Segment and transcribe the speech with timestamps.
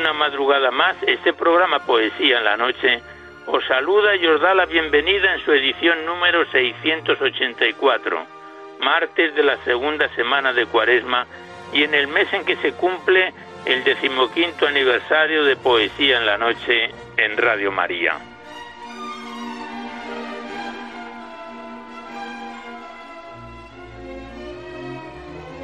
[0.00, 3.02] Una madrugada más, este programa Poesía en la Noche
[3.46, 8.26] os saluda y os da la bienvenida en su edición número 684,
[8.80, 11.26] martes de la segunda semana de Cuaresma
[11.74, 13.34] y en el mes en que se cumple
[13.66, 18.29] el decimoquinto aniversario de Poesía en la Noche en Radio María.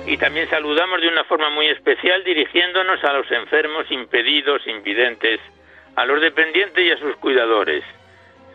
[0.07, 5.41] Y también saludamos de una forma muy especial dirigiéndonos a los enfermos, impedidos, invidentes,
[5.97, 7.83] a los dependientes y a sus cuidadores.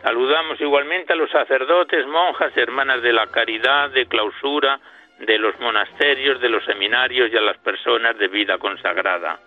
[0.02, 4.80] Saludamos igualmente a los sacerdotes, monjas, hermanas de la caridad, de clausura,
[5.20, 9.38] de los monasterios, de los seminarios y a las personas de vida consagrada.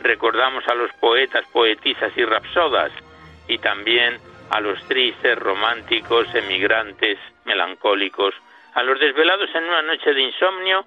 [0.00, 2.90] Recordamos a los poetas, poetisas y rapsodas
[3.46, 4.16] y también
[4.50, 8.34] a los tristes, románticos, emigrantes, melancólicos,
[8.74, 10.86] a los desvelados en una noche de insomnio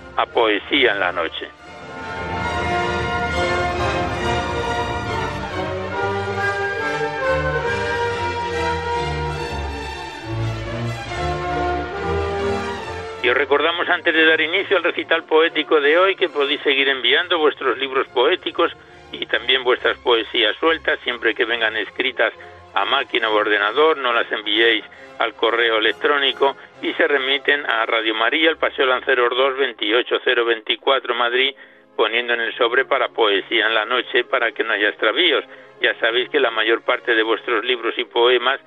[0.17, 1.49] a Poesía en la Noche.
[13.23, 16.89] Y os recordamos antes de dar inicio al recital poético de hoy que podéis seguir
[16.89, 18.71] enviando vuestros libros poéticos
[19.11, 22.33] y también vuestras poesías sueltas siempre que vengan escritas
[22.73, 24.83] a máquina o ordenador, no las enviéis
[25.19, 31.55] al correo electrónico y se remiten a Radio María, el Paseo Lanceros 2, 28024 Madrid,
[31.95, 35.45] poniendo en el sobre para poesía en la noche para que no haya extravíos.
[35.81, 38.59] Ya sabéis que la mayor parte de vuestros libros y poemas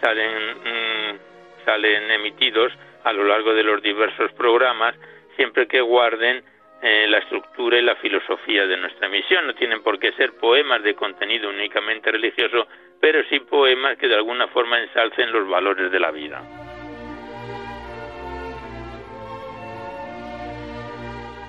[0.00, 2.72] salen, mm, salen emitidos
[3.04, 4.94] a lo largo de los diversos programas,
[5.36, 6.42] siempre que guarden
[6.82, 9.46] eh, la estructura y la filosofía de nuestra misión.
[9.46, 12.66] No tienen por qué ser poemas de contenido únicamente religioso,
[13.00, 16.42] pero sí poemas que de alguna forma ensalcen los valores de la vida.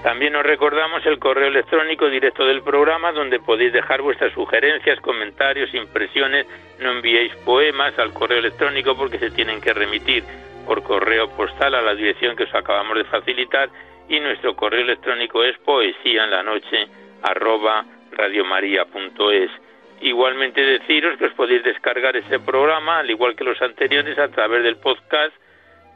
[0.04, 5.74] También os recordamos el correo electrónico directo del programa donde podéis dejar vuestras sugerencias, comentarios,
[5.74, 6.46] impresiones.
[6.80, 10.24] No enviéis poemas al correo electrónico porque se tienen que remitir
[10.66, 13.70] por correo postal a la dirección que os acabamos de facilitar
[14.08, 16.88] y nuestro correo electrónico es poesía en la noche
[17.24, 19.52] arroba radiomaria.es.
[20.02, 24.64] Igualmente deciros que os podéis descargar este programa, al igual que los anteriores, a través
[24.64, 25.34] del podcast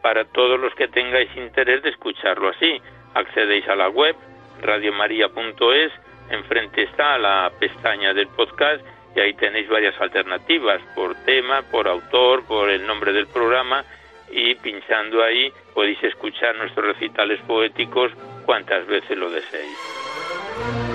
[0.01, 2.81] para todos los que tengáis interés de escucharlo así.
[3.13, 4.15] Accedéis a la web
[4.61, 5.91] radiomaria.es,
[6.29, 8.83] enfrente está la pestaña del podcast
[9.15, 13.83] y ahí tenéis varias alternativas por tema, por autor, por el nombre del programa
[14.31, 18.11] y pinchando ahí podéis escuchar nuestros recitales poéticos
[18.45, 20.90] cuantas veces lo deseéis.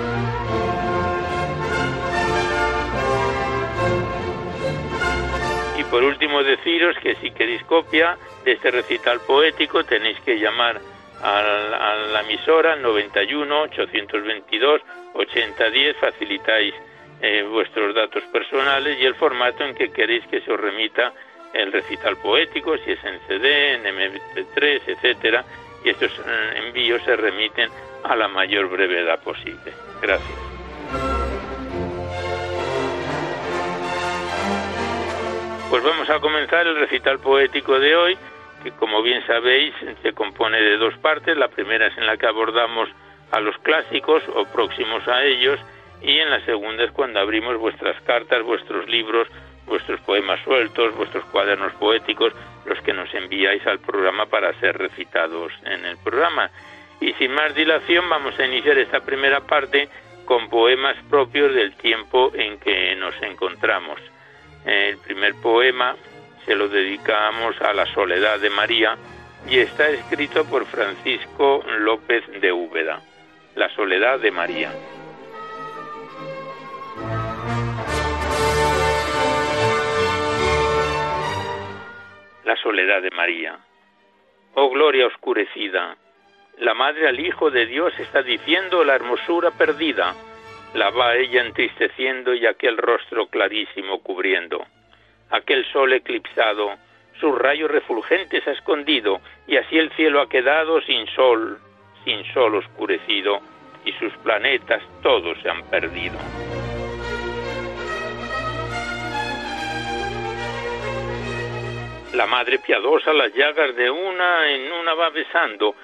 [5.89, 10.79] Por último deciros que si queréis copia de este recital poético tenéis que llamar
[11.21, 11.41] a
[12.11, 14.81] la, emisora 91 822
[15.13, 16.73] 8010 facilitáis
[17.21, 21.13] eh, vuestros datos personales y el formato en que queréis que se os remita
[21.53, 25.43] el recital poético, si es en CD, en MP3, etcétera,
[25.83, 27.69] y estos eh, envíos se remiten
[28.03, 29.73] a la mayor brevedad posible.
[30.01, 30.56] Gracias.
[35.69, 38.17] Pues vamos a comenzar el recital poético de hoy,
[38.63, 41.35] que como bien sabéis se compone de dos partes.
[41.35, 42.87] La primera es en la que abordamos
[43.31, 45.59] a los clásicos o próximos a ellos
[46.01, 49.27] y en la segunda es cuando abrimos vuestras cartas, vuestros libros,
[49.65, 52.31] vuestros poemas sueltos, vuestros cuadernos poéticos,
[52.65, 56.49] los que nos enviáis al programa para ser recitados en el programa.
[57.01, 59.89] Y sin más dilación vamos a iniciar esta primera parte
[60.23, 63.99] con poemas propios del tiempo en que nos encontramos.
[64.65, 65.95] El primer poema
[66.45, 68.97] se lo dedicamos a la soledad de María
[69.49, 73.01] y está escrito por Francisco López de Úbeda.
[73.55, 74.71] La soledad de María.
[82.43, 83.59] La soledad de María.
[84.53, 85.97] Oh gloria oscurecida,
[86.59, 90.15] la madre al Hijo de Dios está diciendo la hermosura perdida,
[90.73, 94.65] la va ella entristeciendo y aquel rostro clarísimo cubriendo.
[95.29, 96.71] Aquel sol eclipsado,
[97.19, 101.59] sus rayos refulgentes ha escondido, y así el cielo ha quedado sin sol,
[102.03, 103.39] sin sol oscurecido,
[103.85, 106.17] y sus planetas todos se han perdido.
[112.13, 115.75] La madre piadosa las llagas de una en una va besando,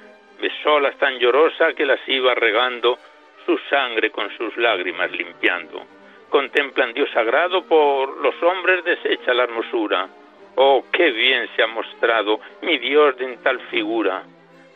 [0.41, 2.97] besólas tan llorosa que las iba regando,
[3.45, 5.85] su sangre con sus lágrimas limpiando.
[6.29, 10.07] Contemplan Dios sagrado por los hombres desecha la hermosura.
[10.55, 14.23] Oh, qué bien se ha mostrado mi Dios en tal figura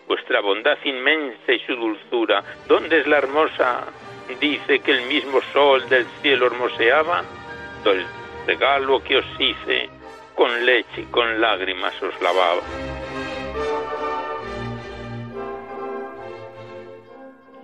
[0.08, 2.44] vuestra bondad inmensa y su dulzura.
[2.68, 3.86] ¿Dónde es la hermosa?
[4.40, 7.24] Dice que el mismo sol del cielo hermoseaba.
[7.86, 8.06] El
[8.46, 9.90] regalo que os hice,
[10.36, 12.62] con leche y con lágrimas os lavaba.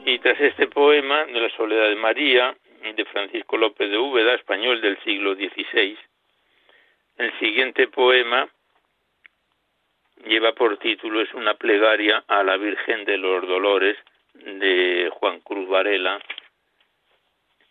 [0.05, 2.55] Y tras este poema de la Soledad de María,
[2.95, 5.97] de Francisco López de Úbeda, español del siglo XVI,
[7.17, 8.49] el siguiente poema
[10.25, 13.97] lleva por título es una plegaria a la Virgen de los Dolores
[14.33, 16.19] de Juan Cruz Varela,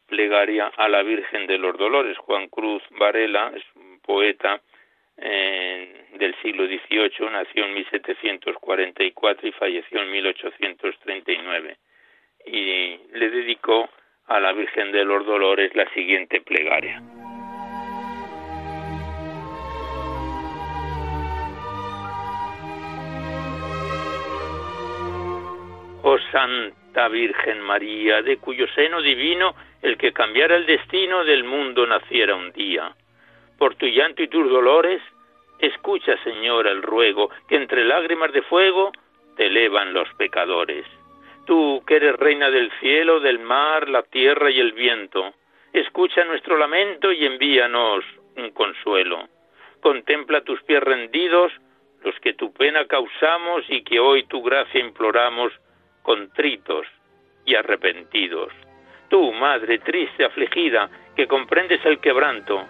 [0.06, 2.16] plegaria a la Virgen de los Dolores.
[2.18, 4.60] Juan Cruz Varela es un poeta
[5.18, 11.76] eh, del siglo XVIII, nació en 1744 y falleció en 1839.
[12.46, 13.88] Y le dedicó
[14.26, 17.02] a la Virgen de los Dolores la siguiente plegaria.
[26.04, 31.86] Oh Santa Virgen María, de cuyo seno divino el que cambiara el destino del mundo
[31.86, 32.94] naciera un día.
[33.56, 35.00] Por tu llanto y tus dolores,
[35.58, 38.90] escucha, Señora, el ruego que entre lágrimas de fuego
[39.36, 40.84] te elevan los pecadores.
[41.46, 45.34] Tú, que eres reina del cielo, del mar, la tierra y el viento,
[45.72, 48.04] escucha nuestro lamento y envíanos
[48.36, 49.28] un consuelo.
[49.80, 51.52] Contempla tus pies rendidos,
[52.04, 55.52] los que tu pena causamos y que hoy tu gracia imploramos,
[56.02, 56.86] contritos
[57.44, 58.52] y arrepentidos.
[59.08, 62.64] Tú, Madre triste, afligida, que comprendes el quebranto,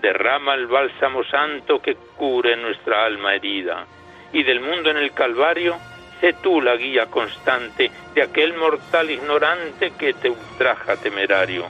[0.00, 3.86] derrama el bálsamo santo que cure nuestra alma herida.
[4.32, 5.76] Y del mundo en el Calvario,
[6.20, 11.66] sé tú la guía constante de aquel mortal ignorante que te ultraja temerario.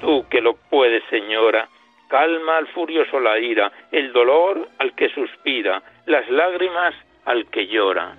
[0.00, 1.68] Tú que lo puedes, Señora,
[2.08, 6.94] calma al furioso la ira, el dolor al que suspira, las lágrimas
[7.24, 8.16] al que llora.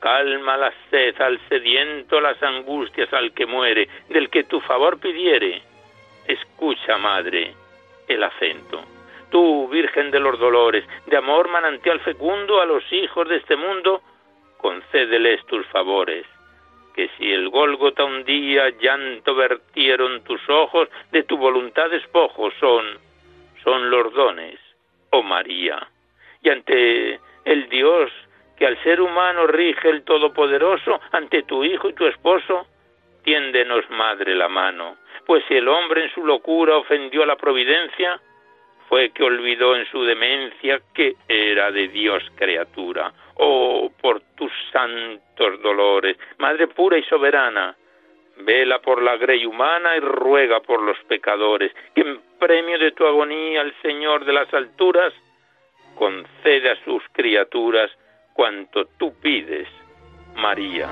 [0.00, 5.60] Calma la sed al sediento, las angustias al que muere, del que tu favor pidiere.
[6.26, 7.52] Escucha, madre,
[8.06, 8.84] el acento.
[9.30, 14.02] Tú, Virgen de los Dolores, de amor manantial fecundo a los hijos de este mundo,
[14.58, 16.26] concédeles tus favores.
[16.94, 22.98] Que si el Gólgota un día llanto vertieron tus ojos, de tu voluntad despojos son,
[23.64, 24.58] son los dones,
[25.10, 25.88] oh María.
[26.42, 28.10] Y ante el Dios
[28.56, 32.66] que al ser humano rige el Todopoderoso ante tu hijo y tu esposo,
[33.22, 38.20] tiéndenos, Madre, la mano, pues si el hombre en su locura ofendió a la providencia,
[38.88, 43.12] fue que olvidó en su demencia que era de Dios criatura.
[43.34, 47.76] Oh, por tus santos dolores, Madre pura y soberana,
[48.38, 53.06] vela por la grey humana y ruega por los pecadores, que en premio de tu
[53.06, 55.12] agonía el Señor de las alturas
[55.94, 57.90] concede a sus criaturas
[58.32, 59.68] cuanto tú pides,
[60.36, 60.88] María.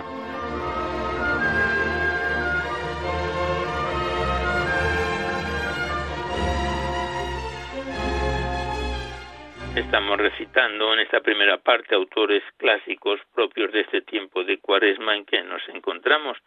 [9.77, 15.27] Estamos recitando en esta primera parte autores clásicos propios de este tiempo de cuaresma en
[15.27, 16.39] que nos encontramos.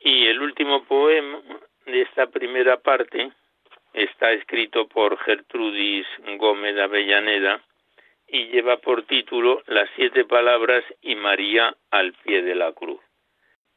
[0.00, 1.40] Y el último poema
[1.86, 3.30] de esta primera parte
[3.92, 6.06] está escrito por Gertrudis
[6.38, 7.62] Gómez Avellaneda
[8.26, 13.00] y lleva por título Las siete palabras y María al pie de la cruz.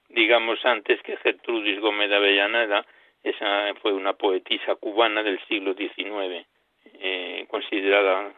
[0.08, 2.84] Digamos antes que Gertrudis Gómez Avellaneda
[3.22, 6.48] esa fue una poetisa cubana del siglo XIX,
[7.02, 8.34] eh, considerada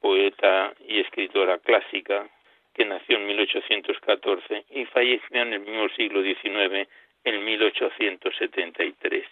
[0.00, 2.28] poeta y escritora clásica,
[2.74, 6.88] que nació en 1814 y falleció en el mismo siglo XIX,
[7.24, 9.24] en 1873.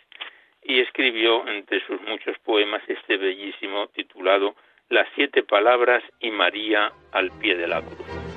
[0.65, 4.55] Y escribió entre sus muchos poemas este bellísimo titulado
[4.89, 8.28] Las siete palabras y María al pie de la cruz.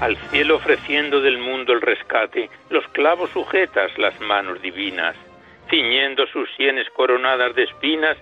[0.00, 5.16] Al cielo ofreciendo del mundo el rescate, los clavos sujetas las manos divinas,
[5.70, 8.16] ciñendo sus sienes coronadas de espinas,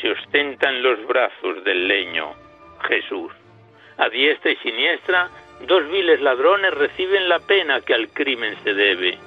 [0.00, 2.34] se ostentan los brazos del leño,
[2.88, 3.32] Jesús.
[3.96, 5.30] A diestra y siniestra,
[5.66, 9.18] dos viles ladrones reciben la pena que al crimen se debe.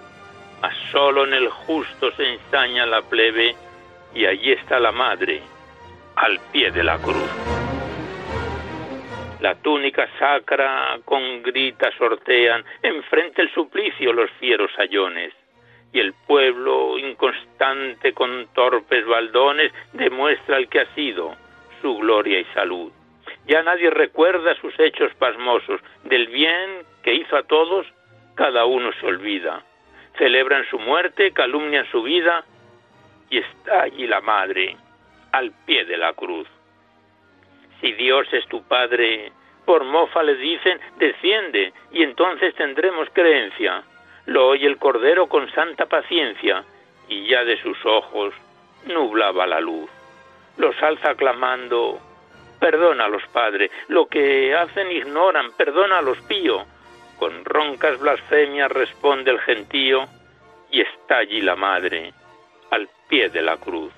[0.62, 3.56] A solo en el justo se ensaña la plebe,
[4.14, 5.42] y allí está la madre,
[6.16, 7.67] al pie de la cruz.
[9.40, 15.32] La túnica sacra con grita sortean, enfrente el suplicio los fieros sayones.
[15.94, 21.36] Y el pueblo, inconstante con torpes baldones, demuestra el que ha sido,
[21.82, 22.92] su gloria y salud.
[23.46, 27.86] Ya nadie recuerda sus hechos pasmosos, del bien que hizo a todos,
[28.34, 29.64] cada uno se olvida.
[30.18, 32.44] Celebran su muerte, calumnian su vida,
[33.30, 34.76] y está allí la madre,
[35.32, 36.48] al pie de la cruz.
[37.82, 39.32] Si Dios es tu Padre,
[39.66, 43.84] por mofa le dicen, desciende, y entonces tendremos creencia.
[44.26, 46.64] Lo oye el Cordero con santa paciencia,
[47.08, 48.34] y ya de sus ojos
[48.86, 49.90] nublaba la luz.
[50.58, 52.00] Los alza clamando,
[52.60, 56.66] perdónalos, Padre, lo que hacen ignoran, perdónalos, pío.
[57.20, 60.06] Con roncas blasfemias responde el gentío,
[60.72, 62.14] y está allí la madre,
[62.72, 63.92] al pie de la cruz.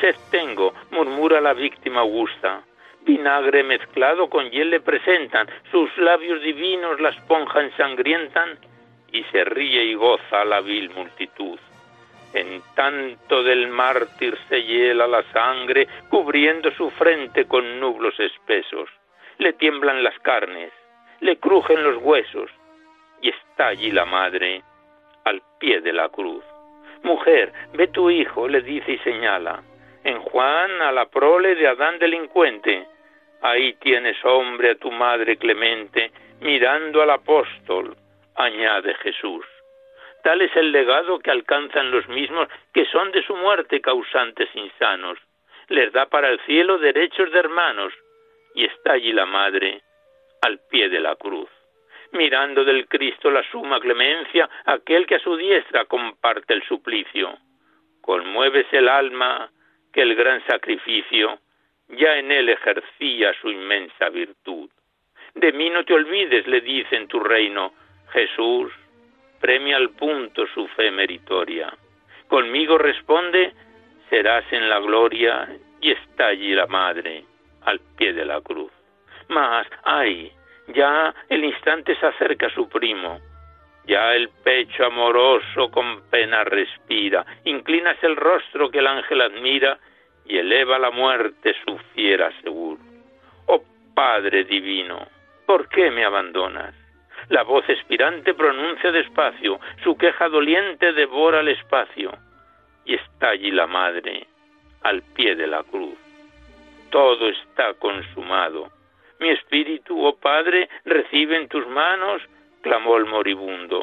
[0.00, 2.62] Sed tengo, murmura la víctima augusta,
[3.04, 8.58] vinagre mezclado con hiel le presentan, sus labios divinos la esponja ensangrientan
[9.12, 11.58] y se ríe y goza la vil multitud.
[12.32, 18.88] En tanto del mártir se hiela la sangre, cubriendo su frente con nublos espesos.
[19.38, 20.72] Le tiemblan las carnes,
[21.20, 22.50] le crujen los huesos,
[23.20, 24.62] y está allí la madre,
[25.24, 26.44] al pie de la cruz.
[27.02, 29.62] Mujer, ve tu hijo, le dice y señala
[30.04, 32.86] en Juan a la prole de Adán delincuente.
[33.42, 37.96] Ahí tienes, hombre, a tu madre clemente, mirando al apóstol,
[38.36, 39.46] añade Jesús.
[40.22, 45.18] Tal es el legado que alcanzan los mismos que son de su muerte causantes insanos.
[45.68, 47.94] Les da para el cielo derechos de hermanos,
[48.54, 49.80] y está allí la madre,
[50.42, 51.48] al pie de la cruz,
[52.12, 57.38] mirando del Cristo la suma clemencia, aquel que a su diestra comparte el suplicio.
[58.02, 59.50] Conmueves el alma
[59.92, 61.38] que el gran sacrificio
[61.92, 64.70] ya en él ejercía su inmensa virtud.
[65.34, 67.72] De mí no te olvides, le dice en tu reino,
[68.12, 68.72] Jesús
[69.40, 71.72] premia al punto su fe meritoria.
[72.28, 73.52] Conmigo responde,
[74.08, 75.48] serás en la gloria
[75.80, 77.24] y está allí la madre,
[77.62, 78.72] al pie de la cruz.
[79.28, 80.30] Mas, ay,
[80.68, 83.20] ya el instante se acerca a su primo,
[83.86, 89.78] ya el pecho amoroso con pena respira, inclinas el rostro que el ángel admira
[90.30, 92.80] y eleva la muerte su fiera seguro.
[93.46, 93.62] Oh
[93.94, 95.08] Padre divino,
[95.44, 96.72] ¿por qué me abandonas?
[97.28, 102.12] La voz expirante pronuncia despacio, su queja doliente devora el espacio,
[102.84, 104.26] y está allí la madre,
[104.82, 105.98] al pie de la cruz.
[106.90, 108.70] Todo está consumado.
[109.18, 112.22] Mi espíritu, oh Padre, recibe en tus manos
[112.62, 113.82] clamó el moribundo.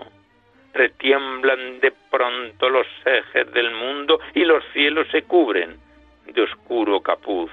[0.73, 5.86] Retiemblan de pronto los ejes del mundo y los cielos se cubren
[6.33, 7.51] de oscuro capuz.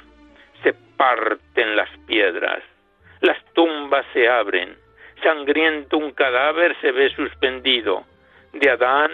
[0.62, 2.62] Se parten las piedras,
[3.21, 4.76] las tumbas se abren,
[5.23, 8.04] sangriento un cadáver se ve suspendido.
[8.52, 9.11] De Adán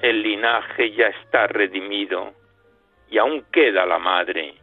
[0.00, 2.32] el linaje ya está redimido
[3.10, 4.54] y aún queda la madre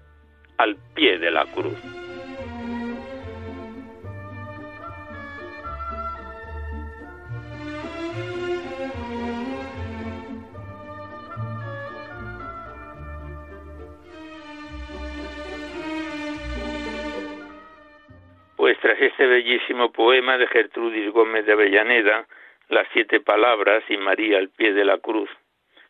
[0.58, 2.07] al pie de la cruz.
[18.82, 22.28] Tras este bellísimo poema de Gertrudis Gómez de Avellaneda,
[22.70, 25.30] Las siete palabras y María al pie de la cruz,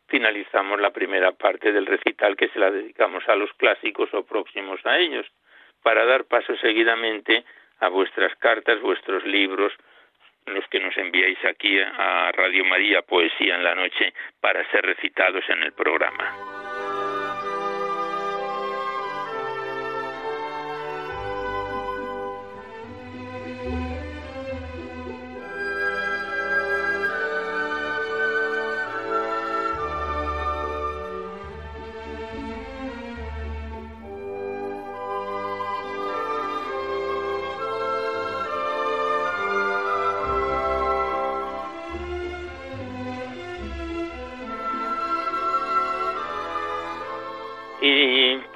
[0.07, 4.79] finalizamos la primera parte del recital que se la dedicamos a los clásicos o próximos
[4.85, 5.25] a ellos,
[5.81, 7.43] para dar paso seguidamente
[7.79, 9.73] a vuestras cartas, vuestros libros,
[10.45, 15.43] los que nos enviáis aquí a Radio María Poesía en la Noche para ser recitados
[15.49, 16.56] en el programa.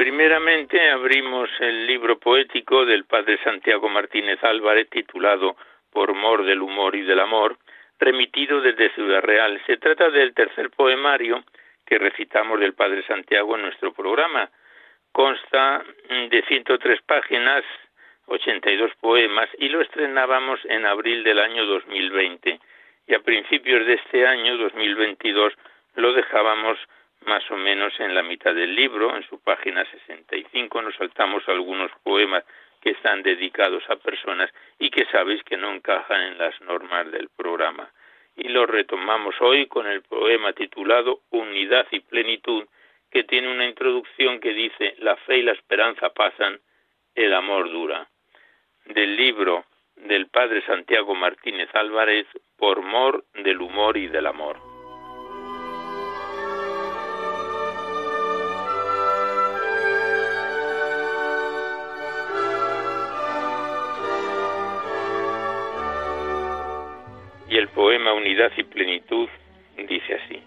[0.02, 5.56] Primeramente abrimos el libro poético del padre Santiago Martínez Álvarez titulado
[5.92, 7.60] Por mor del humor y del amor,
[8.00, 9.62] remitido desde Ciudad Real.
[9.68, 11.44] Se trata del tercer poemario
[11.86, 14.50] que recitamos del padre Santiago en nuestro programa.
[15.12, 17.64] Consta de 103 páginas,
[18.26, 22.60] 82 poemas y lo estrenábamos en abril del año 2020
[23.06, 25.54] y a principios de este año 2022
[25.94, 26.80] lo dejábamos
[27.26, 31.92] más o menos en la mitad del libro, en su página 65, nos saltamos algunos
[32.04, 32.44] poemas
[32.82, 37.30] que están dedicados a personas y que sabéis que no encajan en las normas del
[37.30, 37.92] programa.
[38.36, 42.66] Y lo retomamos hoy con el poema titulado Unidad y Plenitud,
[43.12, 46.60] que tiene una introducción que dice La fe y la esperanza pasan,
[47.14, 48.08] el amor dura.
[48.86, 52.26] Del libro del padre Santiago Martínez Álvarez,
[52.58, 54.71] Por mor del humor y del amor.
[67.52, 69.28] Y el poema Unidad y Plenitud
[69.76, 70.42] dice así.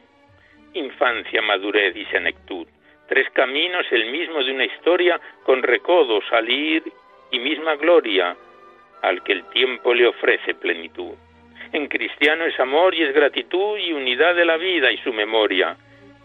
[0.73, 2.67] Infancia, madurez y senectud.
[3.09, 6.83] Tres caminos, el mismo de una historia, con recodo, salir
[7.31, 8.35] y misma gloria,
[9.03, 11.12] al que el tiempo le ofrece plenitud.
[11.73, 15.77] En cristiano es amor y es gratitud y unidad de la vida y su memoria,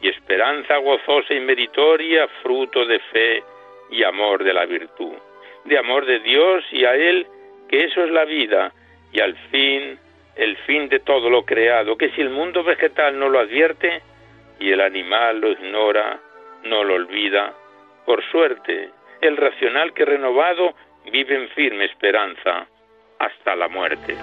[0.02, 3.44] y esperanza gozosa y meritoria, fruto de fe
[3.92, 5.18] y amor de la virtud,
[5.66, 7.28] de amor de Dios y a Él,
[7.68, 8.72] que eso es la vida,
[9.12, 10.00] y al fin
[10.40, 14.02] el fin de todo lo creado, que si el mundo vegetal no lo advierte
[14.58, 16.18] y el animal lo ignora,
[16.64, 17.54] no lo olvida,
[18.06, 20.74] por suerte, el racional que renovado
[21.12, 22.68] vive en firme esperanza
[23.20, 24.16] hasta la muerte.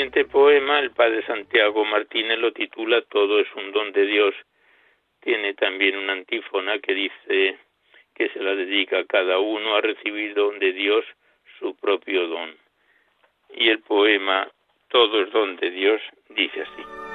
[0.00, 4.34] Siguiente poema, el padre Santiago Martínez lo titula Todo es un don de Dios.
[5.20, 7.58] Tiene también una antífona que dice
[8.14, 11.04] que se la dedica cada uno a recibir don de Dios
[11.58, 12.56] su propio don.
[13.54, 14.50] Y el poema
[14.88, 17.09] Todo es don de Dios dice así.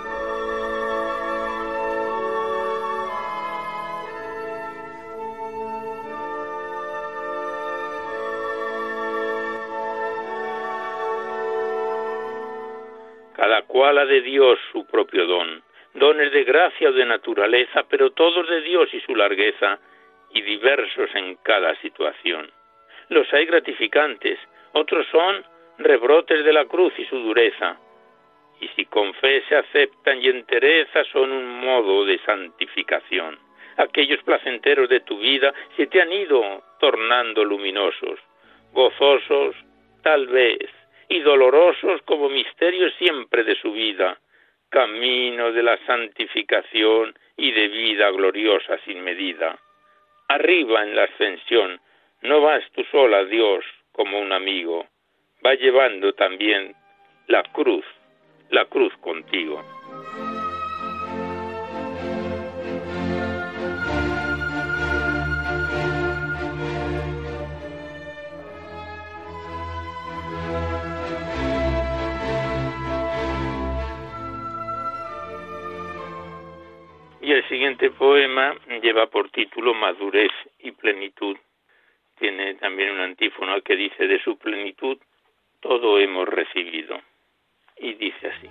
[13.45, 15.61] Cada cual ha de Dios su propio don,
[15.93, 19.77] dones de gracia o de naturaleza, pero todos de Dios y su largueza,
[20.33, 22.49] y diversos en cada situación.
[23.09, 24.39] Los hay gratificantes,
[24.71, 25.45] otros son
[25.77, 27.77] rebrotes de la cruz y su dureza,
[28.61, 33.37] y si con fe se aceptan y entereza son un modo de santificación.
[33.77, 38.19] Aquellos placenteros de tu vida se te han ido tornando luminosos,
[38.73, 39.55] gozosos
[40.01, 40.67] tal vez,
[41.09, 44.19] y dolorosos como misterios siempre de su vida,
[44.69, 49.57] camino de la santificación y de vida gloriosa sin medida.
[50.27, 51.79] Arriba en la ascensión,
[52.21, 54.87] no vas tú sola, Dios, como un amigo,
[55.45, 56.75] va llevando también
[57.27, 57.85] la cruz,
[58.49, 59.63] la cruz contigo.
[77.55, 81.37] siguiente poema lleva por título Madurez y plenitud.
[82.19, 84.97] Tiene también una antífona que dice de su plenitud
[85.61, 86.99] todo hemos recibido.
[87.77, 88.49] Y dice así.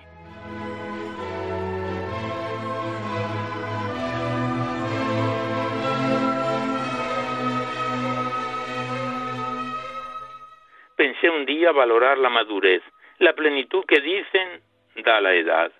[10.95, 12.81] Pensé un día valorar la madurez,
[13.19, 14.61] la plenitud que dicen
[15.03, 15.71] da la edad.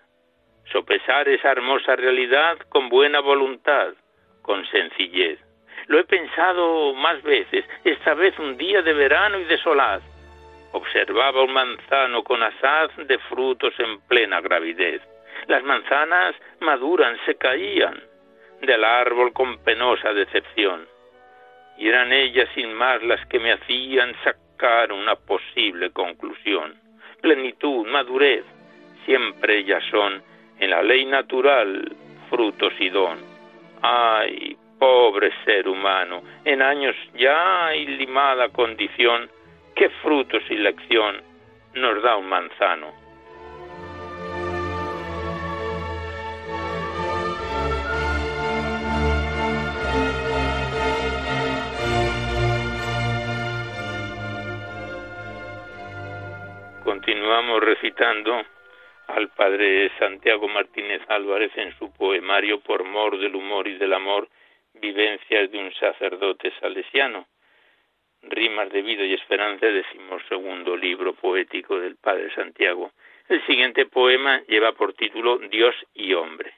[0.71, 3.93] Sopesar esa hermosa realidad con buena voluntad,
[4.41, 5.39] con sencillez.
[5.87, 10.01] Lo he pensado más veces, esta vez un día de verano y de solaz.
[10.71, 15.01] Observaba un manzano con asaz de frutos en plena gravidez.
[15.47, 18.01] Las manzanas maduran, se caían
[18.61, 20.87] del árbol con penosa decepción.
[21.77, 26.79] Y eran ellas sin más las que me hacían sacar una posible conclusión.
[27.21, 28.43] Plenitud, madurez,
[29.05, 30.23] siempre ellas son
[30.59, 31.95] en la ley natural
[32.29, 33.17] frutos y don.
[33.81, 39.29] Ay, pobre ser humano, en años ya y limada condición,
[39.75, 41.21] qué frutos y lección
[41.75, 42.93] nos da un manzano.
[56.83, 58.54] Continuamos recitando
[59.07, 64.29] al padre Santiago Martínez Álvarez en su poemario Por mor del humor y del amor,
[64.73, 67.27] vivencias de un sacerdote salesiano.
[68.21, 72.91] Rimas de vida y esperanza, decimos segundo libro poético del padre Santiago.
[73.29, 76.53] El siguiente poema lleva por título Dios y hombre.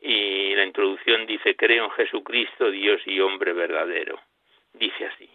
[0.00, 4.20] Y la introducción dice, creo en Jesucristo, Dios y hombre verdadero.
[4.72, 5.28] Dice así.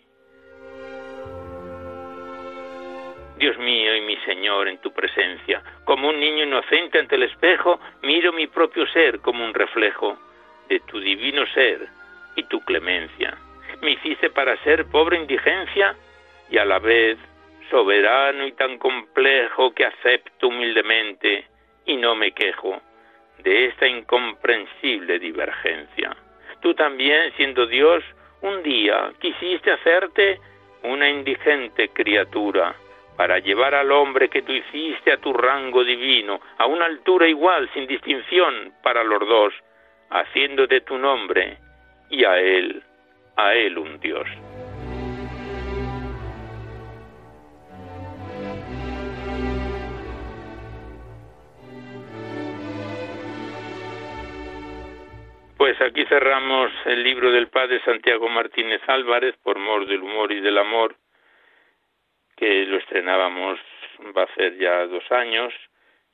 [3.38, 7.80] Dios mío y mi Señor, en tu presencia, como un niño inocente ante el espejo,
[8.02, 10.18] miro mi propio ser como un reflejo
[10.68, 11.88] de tu divino ser
[12.36, 13.38] y tu clemencia.
[13.82, 15.96] Me hiciste para ser pobre indigencia
[16.50, 17.18] y a la vez
[17.70, 21.46] soberano y tan complejo que acepto humildemente
[21.86, 22.82] y no me quejo
[23.44, 26.16] de esta incomprensible divergencia.
[26.62, 28.04] Tú también, siendo Dios,
[28.42, 30.40] un día quisiste hacerte
[30.84, 32.76] una indigente criatura,
[33.18, 37.70] para llevar al hombre que tú hiciste a tu rango divino, a una altura igual,
[37.74, 39.54] sin distinción para los dos,
[40.12, 41.58] haciendo de tu nombre
[42.10, 42.84] y a él,
[43.36, 44.28] a él un Dios.
[55.58, 60.40] Pues aquí cerramos el libro del padre Santiago Martínez Álvarez, por mor del humor y
[60.40, 60.96] del amor,
[62.38, 63.60] que lo estrenábamos
[64.16, 65.54] va a ser ya dos años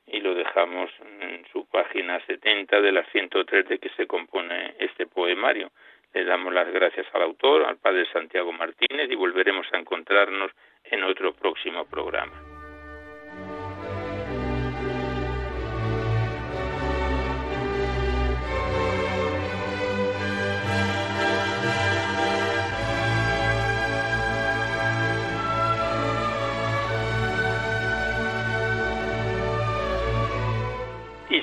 [0.06, 5.06] y lo dejamos en su página 70 de las 103 de que se compone este
[5.06, 5.70] poemario.
[6.12, 10.50] Le damos las gracias al autor, al padre Santiago Martínez, y volveremos a encontrarnos
[10.84, 12.53] en otro próximo programa.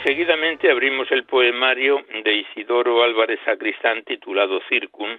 [0.03, 5.17] Seguidamente abrimos el poemario de Isidoro Álvarez Sacristán titulado Circum,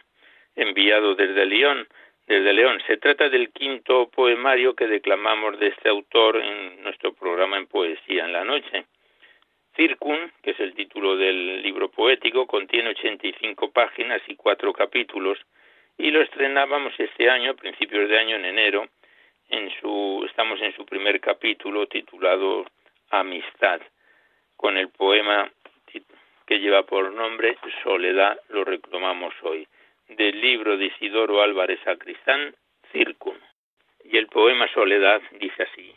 [0.56, 1.86] enviado desde León.
[2.26, 2.80] Desde León.
[2.86, 8.24] Se trata del quinto poemario que declamamos de este autor en nuestro programa en Poesía
[8.24, 8.86] en la Noche.
[9.74, 15.38] Circum, que es el título del libro poético, contiene 85 páginas y cuatro capítulos
[15.98, 18.88] y lo estrenábamos este año, principios de año, en enero.
[19.48, 22.64] En su, estamos en su primer capítulo titulado
[23.10, 23.80] Amistad
[24.62, 25.50] con el poema
[26.46, 29.66] que lleva por nombre Soledad, lo reclamamos hoy,
[30.08, 32.54] del libro de Isidoro Álvarez Sacristán,
[32.92, 33.34] Circum.
[34.04, 35.92] Y el poema Soledad dice así.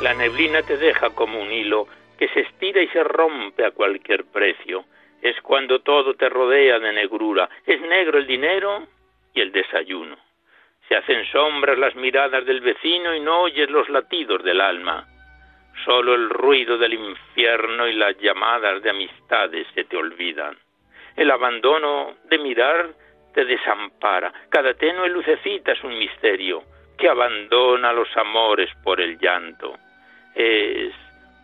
[0.00, 1.86] La neblina te deja como un hilo
[2.22, 4.84] que se estira y se rompe a cualquier precio.
[5.20, 7.50] Es cuando todo te rodea de negrura.
[7.66, 8.86] Es negro el dinero
[9.34, 10.16] y el desayuno.
[10.86, 15.04] Se hacen sombras las miradas del vecino y no oyes los latidos del alma.
[15.84, 20.56] Solo el ruido del infierno y las llamadas de amistades se te olvidan.
[21.16, 22.90] El abandono de mirar
[23.34, 24.32] te desampara.
[24.48, 26.62] Cada tenue lucecita es un misterio
[26.96, 29.76] que abandona los amores por el llanto.
[30.36, 30.94] Es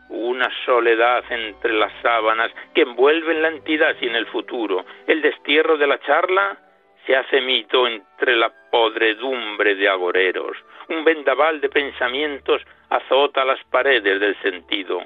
[0.09, 4.85] una soledad entre las sábanas que envuelven la entidad en el futuro.
[5.07, 6.59] El destierro de la charla
[7.07, 10.57] se hace mito entre la podredumbre de agoreros.
[10.89, 15.03] Un vendaval de pensamientos azota las paredes del sentido.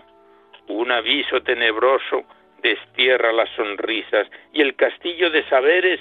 [0.69, 2.25] Un aviso tenebroso
[2.63, 6.01] destierra las sonrisas y el castillo de saberes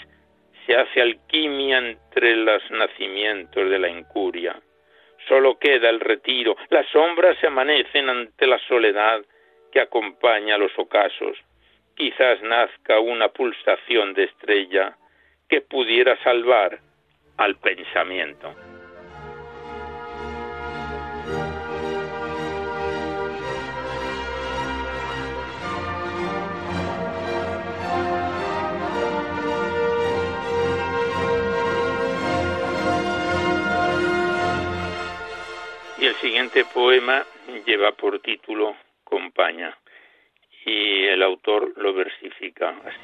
[0.66, 4.62] se hace alquimia entre los nacimientos de la incuria.
[5.28, 9.22] Solo queda el retiro, las sombras se amanecen ante la soledad
[9.72, 11.38] que acompaña los ocasos.
[11.96, 14.98] Quizás nazca una pulsación de estrella
[15.48, 16.80] que pudiera salvar
[17.38, 18.54] al pensamiento.
[36.22, 37.26] Siguiente poema
[37.66, 39.76] lleva por título Compaña
[40.66, 43.00] y el autor lo versifica así.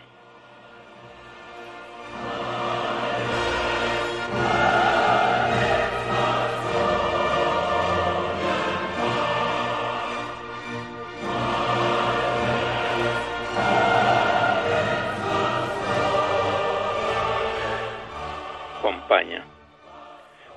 [18.80, 19.43] Compaña.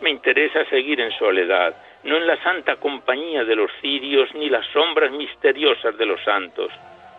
[0.03, 4.67] Me interesa seguir en soledad no en la santa compañía de los cirios, ni las
[4.67, 6.71] sombras misteriosas de los santos,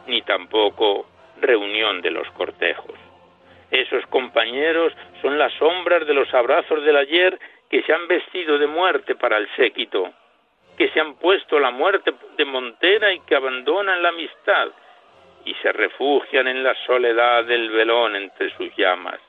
[0.07, 1.05] ni tampoco
[1.39, 2.97] reunión de los cortejos.
[3.69, 7.39] Esos compañeros son las sombras de los abrazos del ayer
[7.69, 10.11] que se han vestido de muerte para el séquito,
[10.77, 14.69] que se han puesto la muerte de montera y que abandonan la amistad
[15.45, 19.19] y se refugian en la soledad del velón entre sus llamas.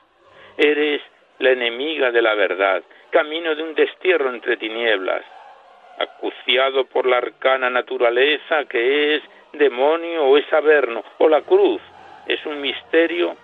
[0.57, 1.01] Eres
[1.39, 5.25] la enemiga de la verdad, camino de un destierro entre tinieblas,
[6.03, 11.81] acuciado por la arcana naturaleza que es demonio o es averno, o la cruz
[12.27, 13.37] es un misterio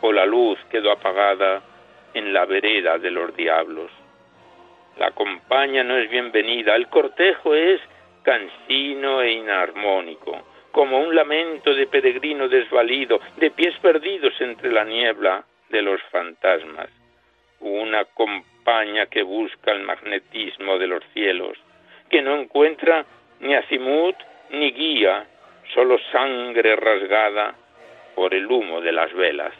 [0.00, 1.62] o la luz quedó apagada
[2.14, 3.90] en la vereda de los diablos.
[4.98, 7.80] La compañía no es bienvenida, el cortejo es
[8.22, 15.44] cansino e inarmónico, como un lamento de peregrino desvalido, de pies perdidos entre la niebla
[15.68, 16.88] de los fantasmas.
[17.60, 21.58] Una compañía que busca el magnetismo de los cielos,
[22.10, 23.04] que no encuentra
[23.40, 24.16] ni azimut
[24.50, 25.26] ni guía,
[25.74, 27.54] solo sangre rasgada
[28.14, 29.52] por el humo de las velas.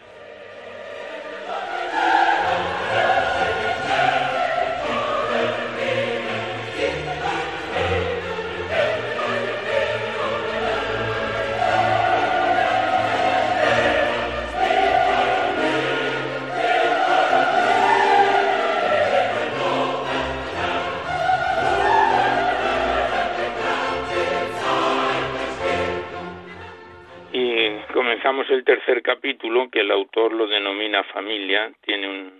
[28.28, 32.32] El tercer capítulo, que el autor lo denomina familia, tiene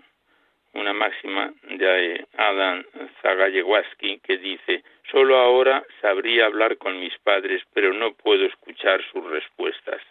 [0.75, 2.85] una máxima de Adam
[3.23, 9.25] Zagayewaski que dice, solo ahora sabría hablar con mis padres, pero no puedo escuchar sus
[9.31, 10.03] respuestas.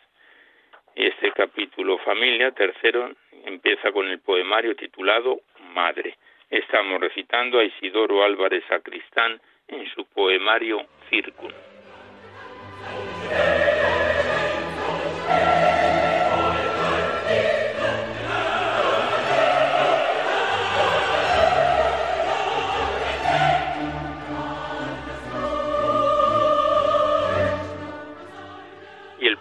[0.95, 3.11] Este capítulo familia, tercero,
[3.43, 5.41] empieza con el poemario titulado
[5.73, 6.15] Madre.
[6.49, 11.53] Estamos recitando a Isidoro Álvarez Sacristán en su poemario Círculo.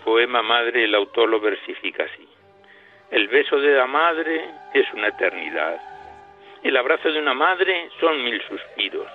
[0.05, 2.29] Poema Madre, el autor lo versifica así.
[3.11, 5.81] El beso de la madre es una eternidad.
[6.63, 9.07] El abrazo de una madre son mil suspiros.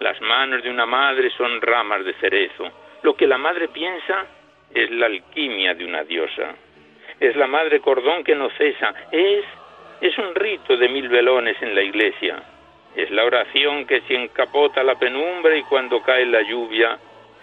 [0.00, 2.70] Las manos de una madre son ramas de cerezo.
[3.02, 4.26] Lo que la madre piensa
[4.72, 6.54] es la alquimia de una diosa.
[7.18, 8.92] Es la madre cordón que no cesa.
[9.10, 9.44] Es,
[10.00, 12.42] es un rito de mil velones en la iglesia.
[12.94, 16.98] Es la oración que se encapota la penumbra y cuando cae la lluvia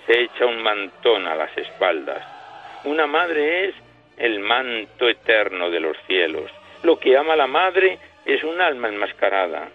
[0.05, 2.40] se echa un mantón a las espaldas.
[2.83, 3.75] Una madre es
[4.17, 6.51] el manto eterno de los cielos.
[6.81, 9.69] Lo que ama la madre es un alma enmascarada.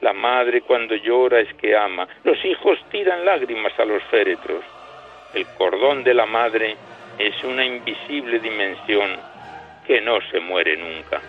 [0.00, 2.08] La madre cuando llora es que ama.
[2.24, 4.64] Los hijos tiran lágrimas a los féretros.
[5.34, 6.76] El cordón de la madre
[7.18, 9.16] es una invisible dimensión
[9.86, 11.20] que no se muere nunca.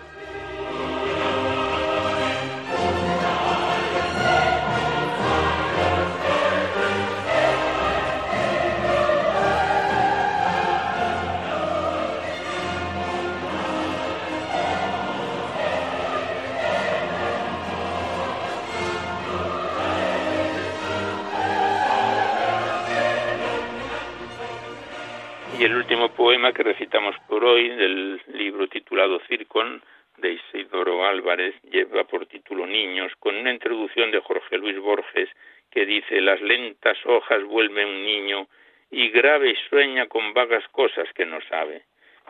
[25.60, 29.82] Y el último poema que recitamos por hoy del libro titulado Circon
[30.16, 35.28] de Isidoro Álvarez lleva por título Niños, con una introducción de Jorge Luis Borges
[35.70, 38.48] que dice Las lentas hojas vuelven un niño
[38.90, 41.82] y grave y sueña con vagas cosas que no sabe.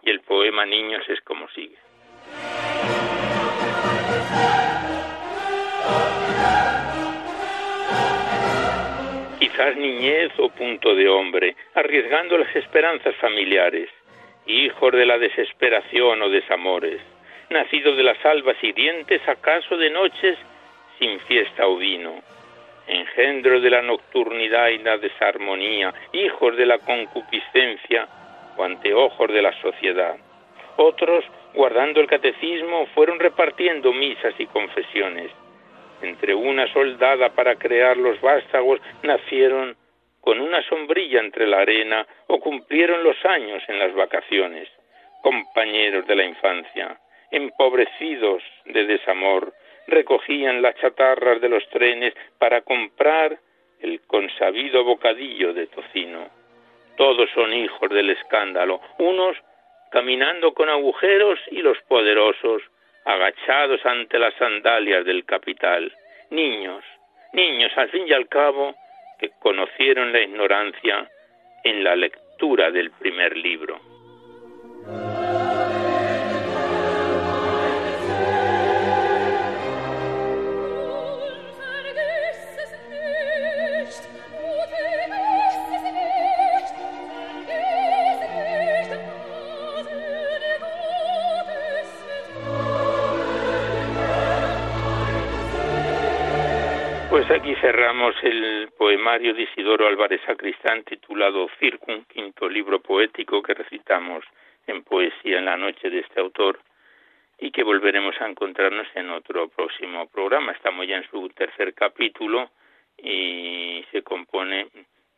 [0.03, 1.79] Y el poema Niños es como sigue.
[9.77, 13.90] Niñez o punto de hombre, arriesgando las esperanzas familiares,
[14.46, 17.01] hijos de la desesperación o desamores,
[17.51, 20.38] nacidos de las albas hirientes, acaso de noches
[20.99, 22.23] sin fiesta o vino,
[22.87, 28.09] engendros de la nocturnidad y la desarmonía, hijos de la concupiscencia
[28.57, 30.16] o anteojos de la sociedad.
[30.77, 35.31] Otros, guardando el catecismo, fueron repartiendo misas y confesiones.
[36.02, 39.76] Entre una soldada para crear los vástagos nacieron
[40.20, 44.68] con una sombrilla entre la arena o cumplieron los años en las vacaciones,
[45.22, 46.98] compañeros de la infancia,
[47.30, 49.52] empobrecidos de desamor,
[49.86, 53.38] recogían las chatarras de los trenes para comprar
[53.80, 56.28] el consabido bocadillo de tocino.
[56.96, 59.36] Todos son hijos del escándalo, unos
[59.90, 62.62] caminando con agujeros y los poderosos
[63.04, 65.92] agachados ante las sandalias del capital.
[66.30, 66.84] Niños,
[67.32, 68.74] niños al fin y al cabo
[69.18, 71.08] que conocieron la ignorancia
[71.64, 73.78] en la lectura del primer libro.
[97.35, 104.25] Aquí cerramos el poemario de Isidoro Álvarez Sacristán titulado Circum, quinto libro poético que recitamos
[104.66, 106.59] en poesía en la noche de este autor
[107.38, 110.53] y que volveremos a encontrarnos en otro próximo programa.
[110.53, 112.51] Estamos ya en su tercer capítulo
[112.99, 114.66] y se compone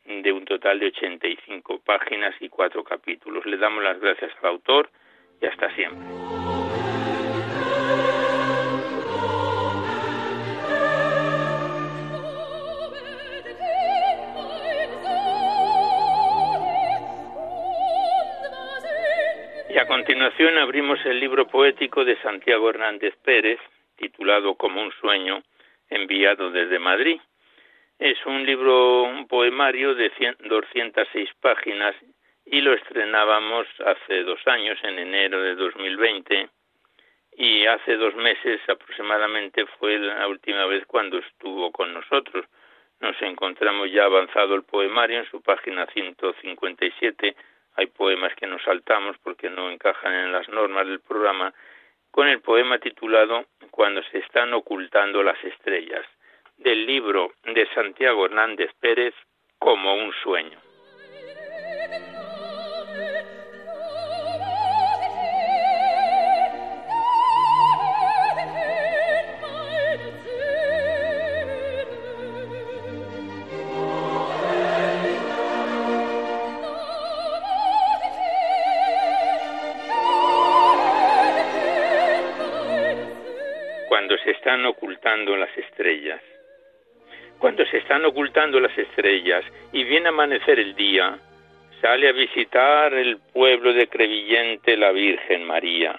[0.05, 3.46] de un total de 85 páginas y cuatro capítulos.
[3.46, 4.90] Le damos las gracias al autor
[5.40, 6.62] y hasta siempre.
[19.78, 23.58] A continuación abrimos el libro poético de Santiago Hernández Pérez,
[23.96, 25.42] titulado Como un sueño,
[25.88, 27.18] enviado desde Madrid.
[27.98, 31.94] Es un libro, un poemario de 206 páginas
[32.44, 36.48] y lo estrenábamos hace dos años, en enero de 2020,
[37.38, 42.44] y hace dos meses aproximadamente fue la última vez cuando estuvo con nosotros.
[43.00, 47.35] Nos encontramos ya avanzado el poemario en su página 157
[47.76, 51.52] hay poemas que nos saltamos porque no encajan en las normas del programa,
[52.11, 56.04] con el poema titulado Cuando se están ocultando las estrellas,
[56.58, 59.14] del libro de Santiago Hernández Pérez,
[59.58, 60.58] Como un sueño.
[84.18, 86.20] Se están ocultando las estrellas.
[87.38, 91.18] Cuando se están ocultando las estrellas y viene a amanecer el día,
[91.81, 95.98] sale a visitar el pueblo de Crevillente la Virgen María,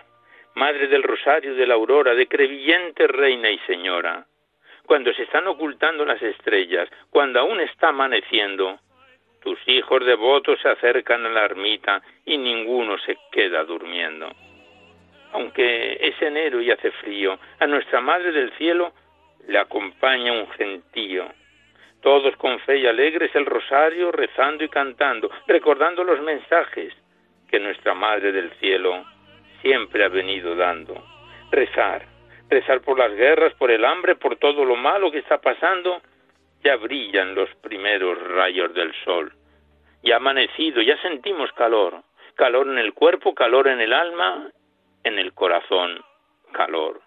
[0.56, 4.26] Madre del Rosario de la Aurora, de Crevillente Reina y Señora.
[4.86, 8.80] Cuando se están ocultando las estrellas, cuando aún está amaneciendo,
[9.41, 14.30] tus hijos devotos se acercan a la ermita y ninguno se queda durmiendo
[15.33, 18.93] aunque es enero y hace frío, a nuestra Madre del Cielo
[19.47, 21.25] le acompaña un gentío.
[22.01, 26.93] Todos con fe y alegres el rosario rezando y cantando, recordando los mensajes
[27.49, 29.05] que nuestra Madre del Cielo
[29.61, 31.03] siempre ha venido dando.
[31.49, 32.05] Rezar,
[32.49, 36.01] rezar por las guerras, por el hambre, por todo lo malo que está pasando.
[36.63, 39.34] Ya brillan los primeros rayos del sol.
[40.03, 42.03] Ya amanecido, ya sentimos calor.
[42.36, 44.51] Calor en el cuerpo, calor en el alma
[45.04, 46.04] en el corazón
[46.51, 47.01] calor.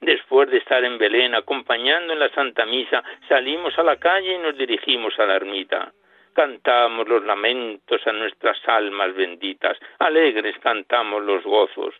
[0.00, 4.38] Después de estar en Belén acompañando en la Santa Misa, salimos a la calle y
[4.38, 5.92] nos dirigimos a la ermita.
[6.34, 11.94] Cantamos los lamentos a nuestras almas benditas, alegres cantamos los gozos,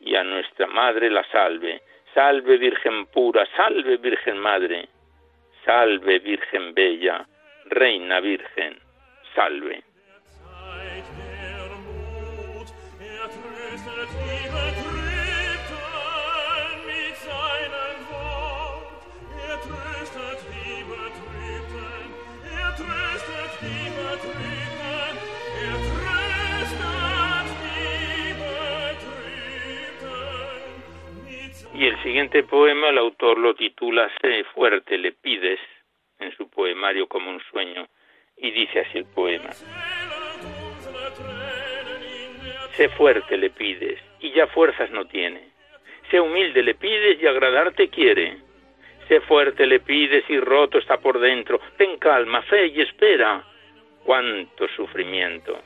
[0.00, 1.82] y a nuestra Madre la salve.
[2.14, 4.88] Salve Virgen pura, salve Virgen Madre,
[5.64, 7.26] salve Virgen bella,
[7.66, 8.78] Reina Virgen,
[9.34, 9.82] salve.
[31.74, 35.58] Y el siguiente poema el autor lo titula Sé fuerte, le pides,
[36.18, 37.88] en su poemario como un sueño,
[38.36, 39.50] Y dice así el poema.
[42.72, 45.50] Sé fuerte le pides y ya fuerzas no tiene.
[46.10, 48.38] Sé humilde le pides y agradarte quiere.
[49.08, 51.60] Sé fuerte le pides y roto está por dentro.
[51.76, 53.44] Ten calma, fe y espera.
[54.04, 55.58] Cuánto sufrimiento.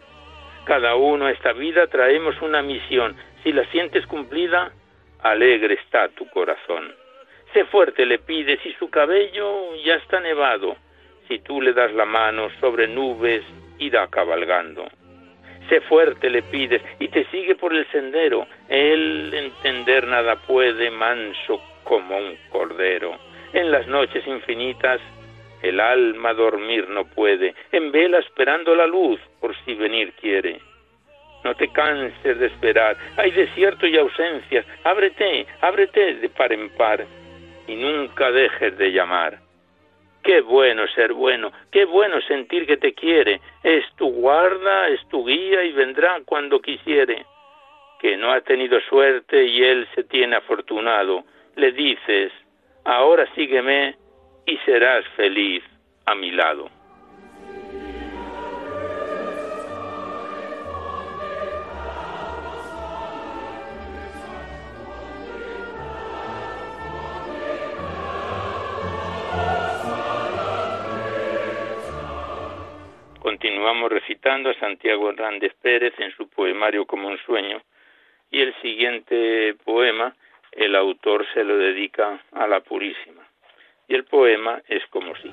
[0.64, 3.16] Cada uno a esta vida traemos una misión.
[3.42, 4.72] Si la sientes cumplida,
[5.30, 6.94] alegre está tu corazón.
[7.52, 10.76] Sé fuerte le pides y su cabello ya está nevado.
[11.28, 13.42] Si tú le das la mano sobre nubes,
[13.78, 14.86] irá cabalgando.
[15.68, 18.46] Sé fuerte le pides y te sigue por el sendero.
[18.68, 23.18] Él entender nada puede, manso como un cordero.
[23.52, 25.00] En las noches infinitas
[25.62, 30.60] el alma dormir no puede, en vela esperando la luz por si venir quiere.
[31.46, 37.06] No te canses de esperar, hay desierto y ausencias, ábrete, ábrete de par en par
[37.68, 39.38] y nunca dejes de llamar.
[40.24, 45.24] Qué bueno ser bueno, qué bueno sentir que te quiere, es tu guarda, es tu
[45.24, 47.24] guía y vendrá cuando quisiere.
[48.00, 51.22] Que no ha tenido suerte y él se tiene afortunado,
[51.54, 52.32] le dices,
[52.82, 53.94] ahora sígueme
[54.46, 55.62] y serás feliz
[56.06, 56.75] a mi lado.
[73.46, 77.62] Continuamos recitando a Santiago Hernández Pérez en su poemario Como un sueño
[78.28, 80.16] y el siguiente poema
[80.50, 83.22] el autor se lo dedica a la Purísima
[83.86, 85.32] y el poema es como sigue.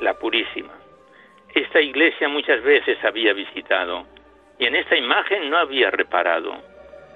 [0.00, 0.79] La Purísima.
[1.54, 4.06] Esta iglesia muchas veces había visitado
[4.58, 6.70] y en esta imagen no había reparado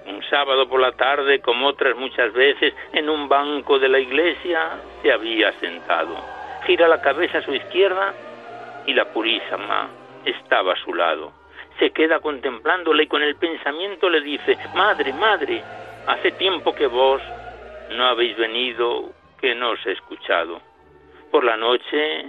[0.05, 4.79] un sábado por la tarde, como otras muchas veces, en un banco de la iglesia
[5.01, 6.15] se había sentado.
[6.65, 8.13] Gira la cabeza a su izquierda
[8.85, 9.89] y la purísima
[10.23, 11.31] estaba a su lado.
[11.79, 15.61] Se queda contemplándola y con el pensamiento le dice, Madre, madre,
[16.07, 17.21] hace tiempo que vos
[17.91, 19.09] no habéis venido,
[19.39, 20.61] que no os he escuchado.
[21.31, 22.25] Por la noche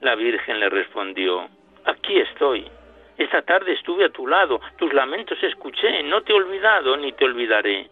[0.00, 1.48] la Virgen le respondió,
[1.84, 2.68] Aquí estoy
[3.18, 7.24] esta tarde estuve a tu lado, tus lamentos escuché, no te he olvidado ni te
[7.24, 7.90] olvidaré.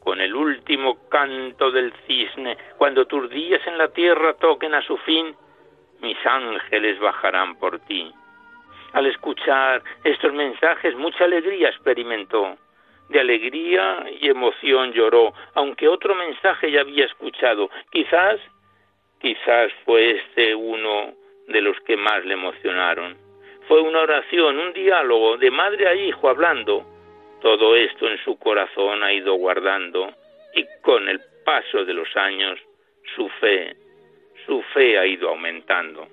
[0.00, 4.96] Con el último canto del cisne, cuando tus días en la tierra toquen a su
[4.98, 5.36] fin,
[6.00, 8.12] mis ángeles bajarán por ti.
[8.92, 12.56] Al escuchar estos mensajes mucha alegría experimentó.
[13.08, 17.70] De alegría y emoción lloró, aunque otro mensaje ya había escuchado.
[17.92, 18.40] Quizás,
[19.20, 21.14] quizás fue este uno
[21.46, 23.16] de los que más le emocionaron.
[23.68, 26.84] Fue una oración, un diálogo de madre a hijo hablando.
[27.40, 30.12] Todo esto en su corazón ha ido guardando
[30.54, 32.58] y con el paso de los años
[33.14, 33.76] su fe,
[34.46, 36.08] su fe ha ido aumentando.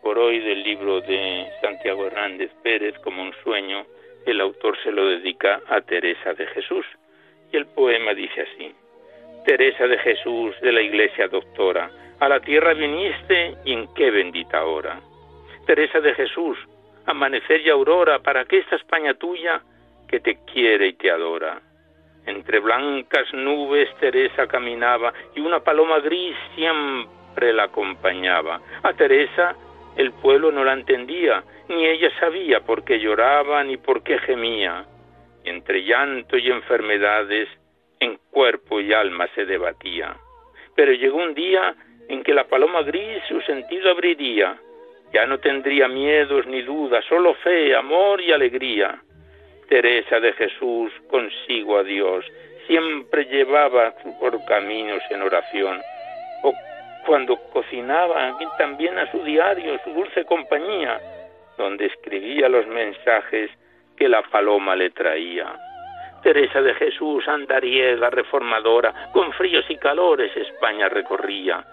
[0.00, 3.84] Por hoy del libro de Santiago Hernández Pérez como un sueño,
[4.24, 6.86] el autor se lo dedica a Teresa de Jesús.
[7.50, 8.72] Y el poema dice así,
[9.44, 11.90] Teresa de Jesús de la Iglesia Doctora,
[12.20, 15.00] a la tierra viniste y en qué bendita hora.
[15.66, 16.56] Teresa de Jesús,
[17.06, 19.62] amanecer y aurora, para que esta España tuya
[20.08, 21.60] que te quiere y te adora.
[22.24, 27.16] Entre blancas nubes Teresa caminaba y una paloma gris siempre
[27.52, 28.60] la acompañaba.
[28.82, 29.54] A Teresa
[29.96, 34.84] el pueblo no la entendía, ni ella sabía por qué lloraba ni por qué gemía.
[35.44, 37.48] Entre llanto y enfermedades,
[37.98, 40.14] en cuerpo y alma se debatía.
[40.74, 41.74] Pero llegó un día
[42.08, 44.56] en que la paloma gris su sentido abriría.
[45.14, 49.00] Ya no tendría miedos ni dudas, solo fe, amor y alegría.
[49.68, 52.24] Teresa de Jesús consigo a Dios,
[52.66, 55.80] siempre llevaba por caminos en oración
[57.06, 61.00] cuando cocinaba también a su diario, su dulce compañía,
[61.56, 63.50] donde escribía los mensajes
[63.96, 65.46] que la paloma le traía.
[66.22, 71.64] Teresa de Jesús, andariega, reformadora, con fríos y calores España recorría,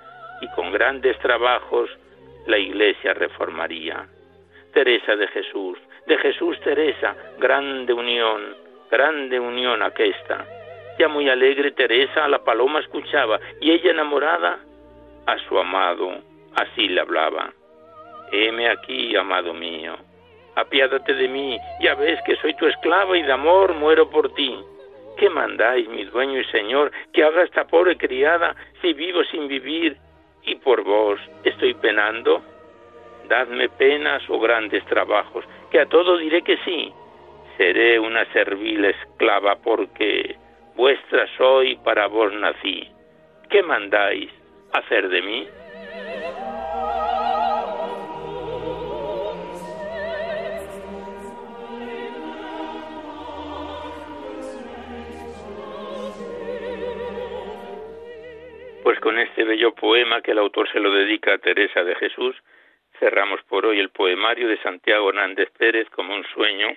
[0.42, 1.90] y con grandes trabajos
[2.46, 4.06] la Iglesia reformaría.
[4.74, 8.56] Teresa de Jesús, de Jesús Teresa, grande unión,
[8.92, 10.46] grande unión aquesta.
[11.00, 14.60] Ya muy alegre Teresa a la paloma escuchaba y ella enamorada
[15.26, 16.22] a su amado
[16.56, 17.54] así le hablaba.
[18.32, 19.96] Heme aquí, amado mío,
[20.56, 24.58] apiádate de mí, ya ves que soy tu esclava y de amor muero por ti.
[25.18, 29.98] ¿Qué mandáis, mi dueño y señor, que haga esta pobre criada si vivo sin vivir
[30.44, 32.42] y por vos estoy penando?
[33.30, 36.92] Dadme penas o grandes trabajos, que a todo diré que sí.
[37.58, 40.36] Seré una servil esclava porque
[40.76, 42.90] vuestra soy, para vos nací.
[43.50, 44.32] ¿Qué mandáis
[44.74, 45.48] hacer de mí?
[58.84, 62.36] Pues con este bello poema que el autor se lo dedica a Teresa de Jesús,
[63.00, 66.76] cerramos por hoy el poemario de Santiago Hernández Pérez como un sueño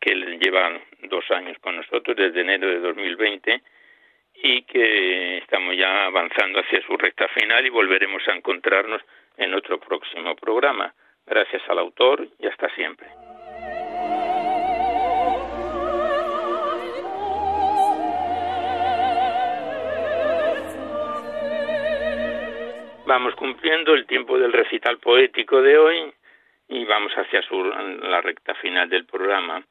[0.00, 3.62] que lleva dos años con nosotros desde enero de 2020
[4.34, 9.02] y que estamos ya avanzando hacia su recta final y volveremos a encontrarnos
[9.36, 10.94] en otro próximo programa.
[11.26, 13.08] Gracias al autor y hasta siempre.
[23.06, 26.12] Vamos cumpliendo el tiempo del recital poético de hoy
[26.68, 29.64] y vamos hacia su, la recta final del programa.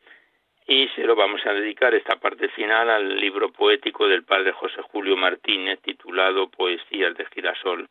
[0.70, 4.84] Y se lo vamos a dedicar esta parte final al libro poético del padre José
[4.84, 7.90] Julio Martínez titulado Poesías de Girasol,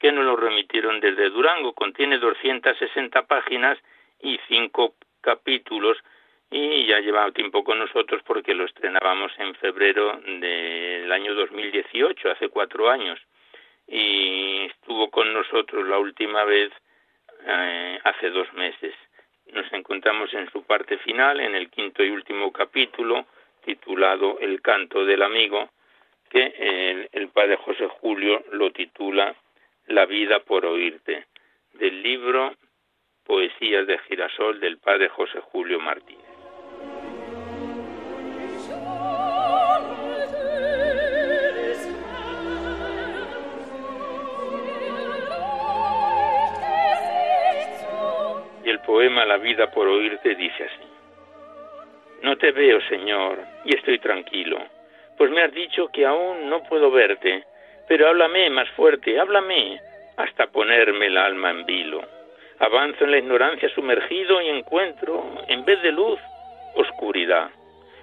[0.00, 1.74] que nos lo remitieron desde Durango.
[1.74, 3.78] Contiene 260 páginas
[4.20, 5.96] y cinco capítulos
[6.50, 12.48] y ya lleva tiempo con nosotros porque lo estrenábamos en febrero del año 2018, hace
[12.48, 13.20] cuatro años
[13.86, 16.72] y estuvo con nosotros la última vez
[17.46, 18.92] eh, hace dos meses.
[19.52, 23.26] Nos encontramos en su parte final, en el quinto y último capítulo,
[23.64, 25.70] titulado El canto del amigo,
[26.30, 29.34] que el, el padre José Julio lo titula
[29.86, 31.26] La vida por oírte,
[31.74, 32.54] del libro
[33.24, 36.27] Poesías de Girasol del padre José Julio Martínez.
[48.88, 50.88] Poema La vida por oírte dice así.
[52.22, 54.56] No te veo, Señor, y estoy tranquilo,
[55.18, 57.44] pues me has dicho que aún no puedo verte,
[57.86, 59.78] pero háblame más fuerte, háblame,
[60.16, 62.00] hasta ponerme el alma en vilo.
[62.60, 66.18] Avanzo en la ignorancia sumergido y encuentro, en vez de luz,
[66.74, 67.50] oscuridad.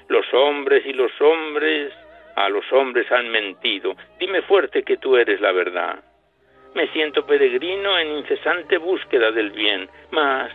[0.08, 1.92] Los hombres y los hombres
[2.36, 3.96] a los hombres han mentido.
[4.20, 5.96] Dime fuerte que tú eres la verdad.
[6.76, 10.52] Me siento peregrino en incesante búsqueda del bien, mas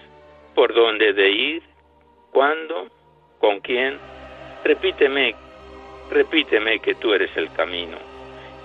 [0.55, 1.63] ¿por dónde de ir?
[2.33, 2.89] ¿Cuándo?
[3.39, 3.99] ¿Con quién?
[4.65, 5.35] Repíteme,
[6.11, 7.99] repíteme que tú eres el camino.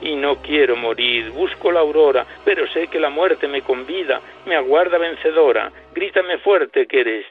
[0.01, 4.55] Y no quiero morir, busco la aurora, pero sé que la muerte me convida, me
[4.55, 5.71] aguarda vencedora.
[5.93, 7.25] Grítame fuerte que eres,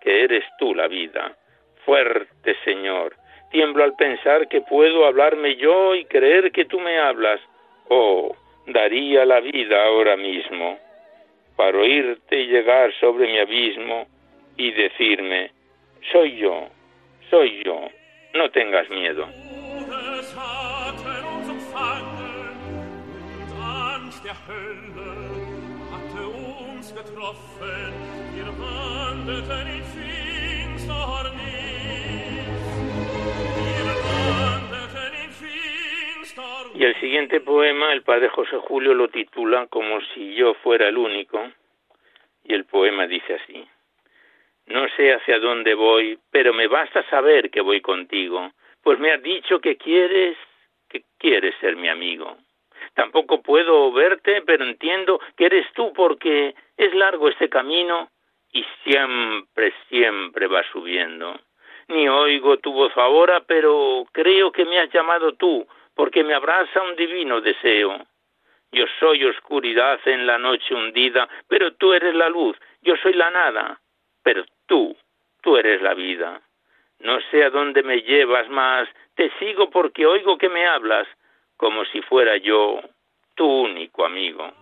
[0.00, 1.36] que eres tú la vida.
[1.84, 3.16] Fuerte, Señor.
[3.50, 7.40] Tiemblo al pensar que puedo hablarme yo y creer que tú me hablas.
[7.88, 8.36] Oh,
[8.66, 10.78] daría la vida ahora mismo
[11.56, 14.06] para oírte llegar sobre mi abismo
[14.56, 15.50] y decirme,
[16.12, 16.68] soy yo,
[17.30, 17.88] soy yo,
[18.34, 19.26] no tengas miedo.
[36.74, 40.98] Y el siguiente poema, el padre José Julio lo titula Como si yo fuera el
[40.98, 41.40] único,
[42.42, 43.64] y el poema dice así.
[44.66, 48.50] No sé hacia dónde voy, pero me basta saber que voy contigo,
[48.82, 50.36] pues me has dicho que quieres,
[50.88, 52.38] que quieres ser mi amigo.
[52.94, 58.10] Tampoco puedo verte, pero entiendo que eres tú porque es largo este camino
[58.52, 61.38] y siempre, siempre va subiendo.
[61.86, 66.82] Ni oigo tu voz ahora, pero creo que me has llamado tú, porque me abraza
[66.82, 68.06] un divino deseo.
[68.72, 73.30] Yo soy oscuridad en la noche hundida, pero tú eres la luz, yo soy la
[73.30, 73.80] nada,
[74.22, 74.96] pero tú,
[75.42, 76.40] tú eres la vida.
[76.98, 81.06] No sé a dónde me llevas más, te sigo porque oigo que me hablas,
[81.56, 82.80] como si fuera yo
[83.34, 84.52] tu único amigo.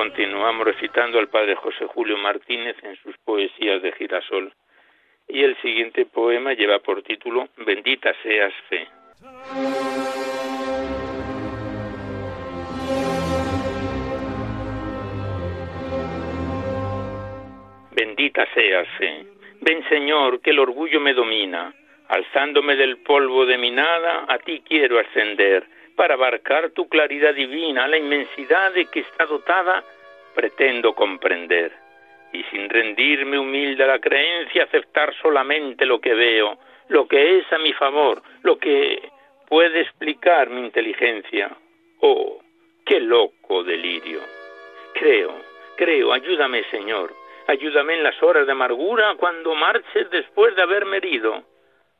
[0.00, 4.50] Continuamos recitando al padre José Julio Martínez en sus poesías de girasol.
[5.28, 8.88] Y el siguiente poema lleva por título Bendita seas fe.
[17.94, 19.26] Bendita seas fe.
[19.60, 21.74] Ven Señor, que el orgullo me domina.
[22.08, 25.66] Alzándome del polvo de mi nada, a ti quiero ascender
[26.00, 29.84] para abarcar tu claridad divina, la inmensidad de que está dotada,
[30.34, 31.70] pretendo comprender.
[32.32, 37.52] Y sin rendirme humilde a la creencia, aceptar solamente lo que veo, lo que es
[37.52, 39.10] a mi favor, lo que
[39.46, 41.54] puede explicar mi inteligencia.
[42.00, 42.40] Oh,
[42.86, 44.20] qué loco delirio.
[44.94, 45.34] Creo,
[45.76, 47.12] creo, ayúdame, Señor.
[47.46, 51.44] Ayúdame en las horas de amargura cuando marches después de haberme herido.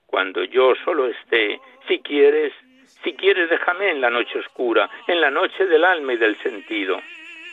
[0.07, 2.55] Cuando yo solo esté, si quieres,
[3.03, 7.01] si quieres, déjame en la noche oscura, en la noche del alma y del sentido.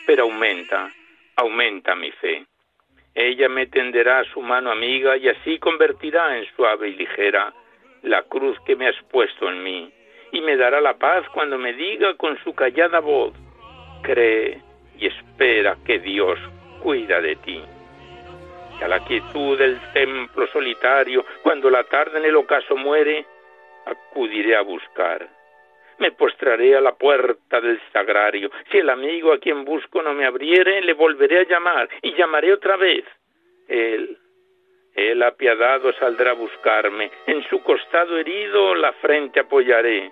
[0.06, 0.90] Pero aumenta,
[1.36, 2.44] aumenta mi fe.
[3.14, 7.52] Ella me tenderá su mano amiga y así convertirá en suave y ligera
[8.02, 9.92] la cruz que me has puesto en mí,
[10.32, 13.32] y me dará la paz cuando me diga con su callada voz,
[14.02, 14.60] cree
[14.98, 16.38] y espera que Dios
[16.80, 17.60] cuida de ti.
[18.78, 23.26] Y a la quietud del templo solitario, cuando la tarde en el ocaso muere,
[23.90, 25.28] acudiré a buscar
[25.98, 28.50] me postraré a la puerta del sagrario.
[28.70, 32.52] Si el amigo a quien busco no me abriere, le volveré a llamar y llamaré
[32.52, 33.04] otra vez.
[33.66, 34.16] Él,
[34.94, 40.10] él apiadado saldrá a buscarme, en su costado herido la frente apoyaré,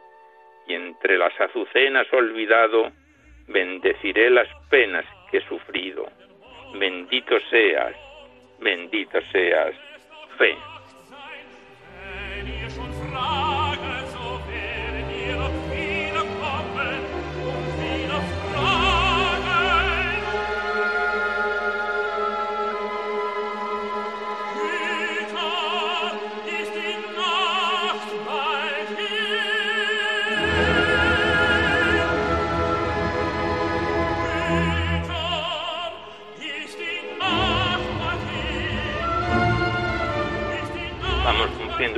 [0.66, 2.91] y entre las azucenas olvidado,
[3.49, 6.07] bendeciré las penas que he sufrido.
[6.74, 7.95] Bendito seas,
[8.59, 9.74] bendito seas,
[10.37, 10.57] fe.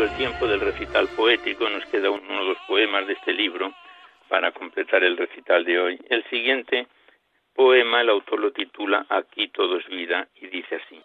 [0.04, 3.74] El tiempo del recital poético, nos queda uno de los poemas de este libro
[4.28, 6.00] para completar el recital de hoy.
[6.08, 6.86] El siguiente
[7.54, 11.00] poema, el autor lo titula Aquí todo es vida y dice así.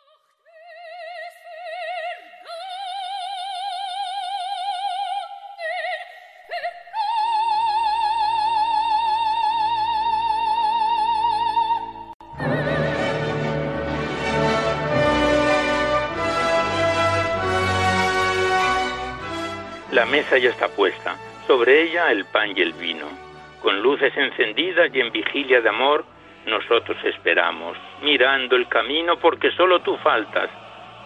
[20.38, 21.18] Ya está puesta,
[21.48, 23.08] sobre ella el pan y el vino.
[23.62, 26.06] Con luces encendidas y en vigilia de amor,
[26.46, 30.50] nosotros esperamos, mirando el camino porque solo tú faltas.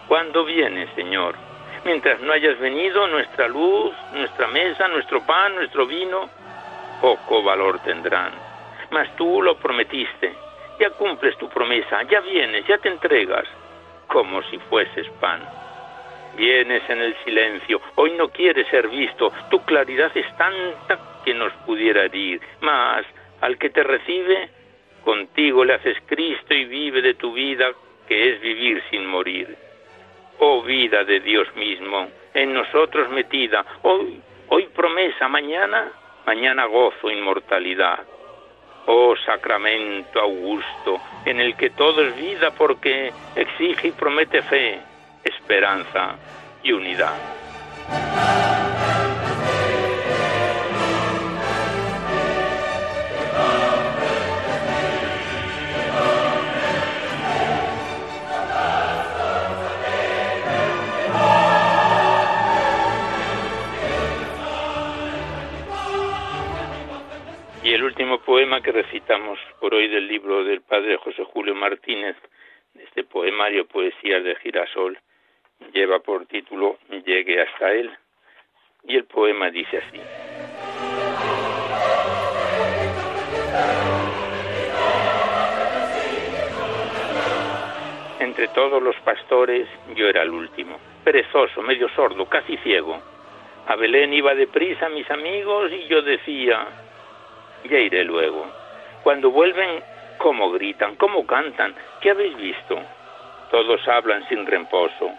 [0.08, 1.36] ¿Cuándo vienes, Señor?
[1.84, 6.28] Mientras no hayas venido, nuestra luz, nuestra mesa, nuestro pan, nuestro vino,
[7.00, 8.32] poco valor tendrán.
[8.90, 10.34] Mas tú lo prometiste,
[10.80, 13.46] ya cumples tu promesa, ya vienes, ya te entregas,
[14.06, 15.57] como si fueses pan.
[16.38, 21.52] Vienes en el silencio, hoy no quieres ser visto, tu claridad es tanta que nos
[21.66, 23.04] pudiera herir, mas
[23.40, 24.48] al que te recibe,
[25.02, 27.72] contigo le haces Cristo y vive de tu vida,
[28.06, 29.56] que es vivir sin morir.
[30.38, 35.90] Oh vida de Dios mismo, en nosotros metida, hoy, hoy promesa, mañana,
[36.24, 37.98] mañana gozo, inmortalidad.
[38.86, 44.80] Oh sacramento augusto, en el que todo es vida porque exige y promete fe,
[45.48, 46.18] esperanza
[46.62, 47.14] y unidad.
[67.62, 72.16] Y el último poema que recitamos por hoy del libro del padre José Julio Martínez,
[72.74, 74.98] este poemario Poesías de Girasol,
[75.72, 77.90] lleva por título Llegue hasta él.
[78.84, 80.00] Y el poema dice así.
[88.20, 93.00] Entre todos los pastores yo era el último, perezoso, medio sordo, casi ciego.
[93.66, 96.66] A Belén iba deprisa mis amigos y yo decía,
[97.68, 98.46] ya iré luego.
[99.02, 99.82] Cuando vuelven,
[100.18, 100.96] ¿cómo gritan?
[100.96, 101.74] ¿Cómo cantan?
[102.00, 102.78] ¿Qué habéis visto?
[103.50, 105.10] Todos hablan sin reposo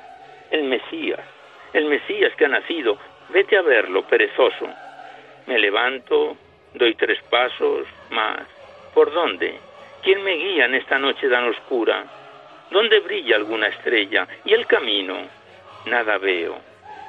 [0.51, 1.21] el Mesías,
[1.73, 2.97] el Mesías que ha nacido,
[3.29, 4.67] vete a verlo, perezoso.
[5.45, 6.37] Me levanto,
[6.73, 8.41] doy tres pasos más.
[8.93, 9.59] ¿Por dónde?
[10.03, 12.05] ¿Quién me guía en esta noche tan oscura?
[12.71, 14.27] ¿Dónde brilla alguna estrella?
[14.45, 15.17] ¿Y el camino?
[15.85, 16.59] Nada veo.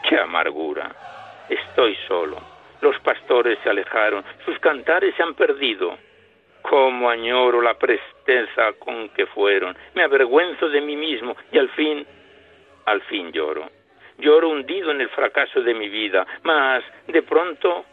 [0.08, 0.90] ¡Qué amargura!
[1.48, 2.38] Estoy solo.
[2.80, 5.98] Los pastores se alejaron, sus cantares se han perdido.
[6.62, 9.76] Cómo añoro la presteza con que fueron.
[9.94, 12.06] Me avergüenzo de mí mismo y al fin,
[12.90, 13.70] al fin lloro.
[14.18, 17.84] Lloro hundido en el fracaso de mi vida, mas de pronto,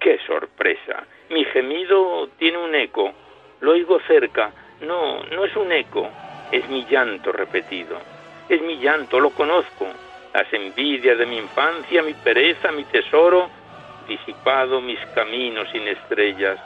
[0.00, 1.04] qué sorpresa.
[1.30, 3.12] Mi gemido tiene un eco.
[3.60, 4.52] Lo oigo cerca.
[4.80, 6.08] No, no es un eco,
[6.50, 7.98] es mi llanto repetido.
[8.48, 9.86] Es mi llanto, lo conozco.
[10.34, 13.48] Las envidias de mi infancia, mi pereza, mi tesoro,
[14.08, 16.58] disipado mis caminos sin estrellas.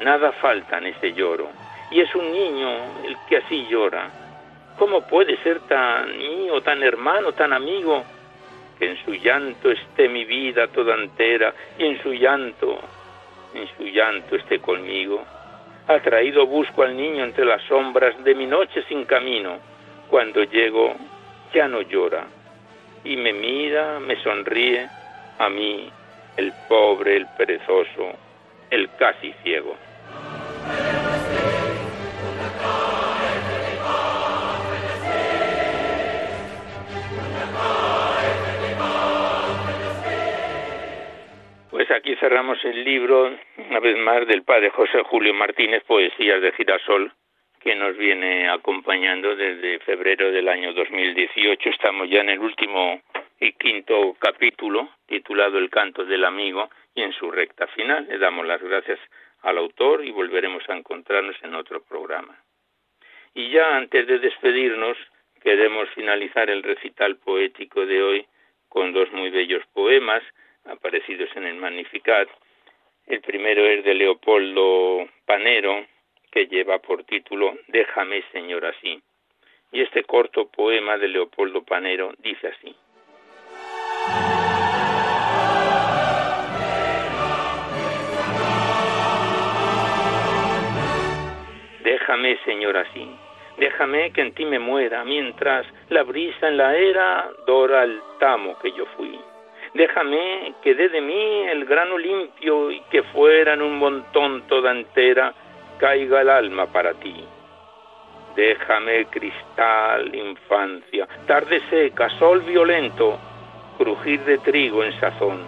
[0.00, 1.48] Nada falta en ese lloro.
[1.90, 2.70] Y es un niño
[3.04, 4.19] el que así llora.
[4.80, 8.02] ¿Cómo puede ser tan mío, tan hermano, tan amigo?
[8.78, 12.78] Que en su llanto esté mi vida toda entera y en su llanto,
[13.52, 15.22] en su llanto esté conmigo.
[15.86, 19.58] Ha traído busco al niño entre las sombras de mi noche sin camino.
[20.08, 20.94] Cuando llego,
[21.52, 22.24] ya no llora.
[23.04, 24.88] Y me mira, me sonríe,
[25.38, 25.90] a mí,
[26.38, 28.14] el pobre, el perezoso,
[28.70, 29.76] el casi ciego.
[41.90, 43.36] Pues aquí cerramos el libro,
[43.68, 47.12] una vez más, del padre José Julio Martínez, Poesías de Girasol,
[47.58, 51.68] que nos viene acompañando desde febrero del año 2018.
[51.68, 53.00] Estamos ya en el último
[53.40, 58.06] y quinto capítulo, titulado El canto del amigo, y en su recta final.
[58.08, 59.00] Le damos las gracias
[59.42, 62.38] al autor y volveremos a encontrarnos en otro programa.
[63.34, 64.96] Y ya antes de despedirnos,
[65.42, 68.26] queremos finalizar el recital poético de hoy
[68.68, 70.22] con dos muy bellos poemas
[70.64, 72.28] aparecidos en el Magnificat.
[73.06, 75.86] El primero es de Leopoldo Panero,
[76.30, 79.02] que lleva por título Déjame, Señor, así.
[79.72, 82.76] Y este corto poema de Leopoldo Panero dice así.
[91.82, 93.08] Déjame, Señor, así.
[93.56, 98.58] Déjame que en ti me muera, mientras la brisa en la era dora el tamo
[98.58, 99.18] que yo fui.
[99.74, 104.72] Déjame que dé de mí el grano limpio y que fuera en un montón toda
[104.72, 105.32] entera
[105.78, 107.24] caiga el alma para ti.
[108.34, 113.18] Déjame cristal, infancia, tarde seca, sol violento,
[113.78, 115.38] crujir de trigo en sazón.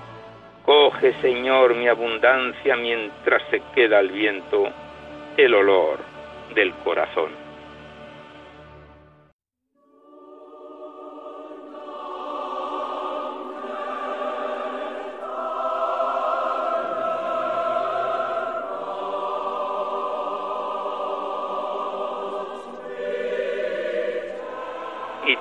[0.65, 4.69] Coge, Señor, mi abundancia mientras se queda al viento
[5.37, 5.99] el olor
[6.55, 7.42] del corazón.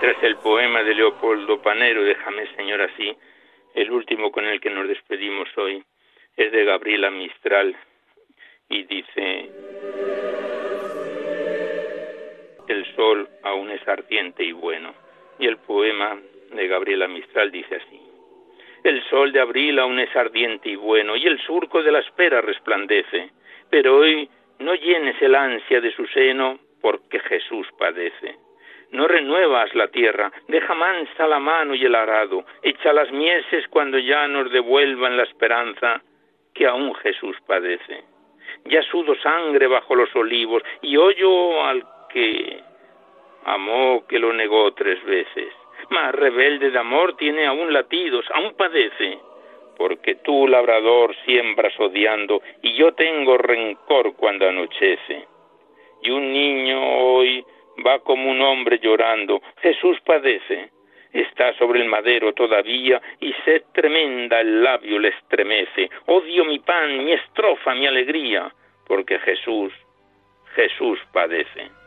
[0.01, 3.15] Tras el poema de Leopoldo Panero, Déjame Señor así,
[3.75, 5.83] el último con el que nos despedimos hoy
[6.35, 7.75] es de Gabriela Mistral
[8.67, 9.51] y dice,
[12.67, 14.95] el sol aún es ardiente y bueno.
[15.37, 16.19] Y el poema
[16.51, 18.01] de Gabriela Mistral dice así,
[18.83, 22.41] el sol de abril aún es ardiente y bueno, y el surco de la espera
[22.41, 23.29] resplandece,
[23.69, 24.27] pero hoy
[24.57, 28.35] no llenes el ansia de su seno porque Jesús padece
[28.91, 33.97] no renuevas la tierra, deja mansa la mano y el arado, echa las mieses cuando
[33.97, 36.01] ya nos devuelvan la esperanza
[36.53, 38.03] que aún Jesús padece.
[38.65, 42.61] Ya sudo sangre bajo los olivos y oyo al que
[43.45, 45.53] amó que lo negó tres veces.
[45.89, 49.19] Mas rebelde de amor tiene aún latidos, aún padece.
[49.77, 55.27] Porque tú, labrador, siembras odiando y yo tengo rencor cuando anochece.
[56.03, 57.43] Y un niño hoy
[57.85, 59.41] va como un hombre llorando.
[59.61, 60.69] Jesús padece.
[61.13, 65.89] Está sobre el madero todavía y sed tremenda el labio le estremece.
[66.05, 68.49] Odio mi pan, mi estrofa, mi alegría,
[68.87, 69.73] porque Jesús,
[70.55, 71.80] Jesús padece.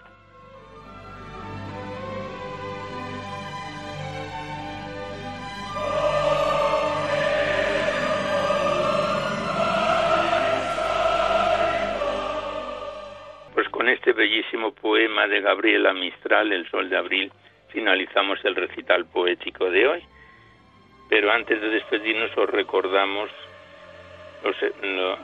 [13.84, 17.30] Con este bellísimo poema de Gabriela Mistral, El Sol de Abril,
[17.68, 20.02] finalizamos el recital poético de hoy.
[21.10, 23.28] Pero antes de despedirnos os recordamos
[24.42, 24.56] los,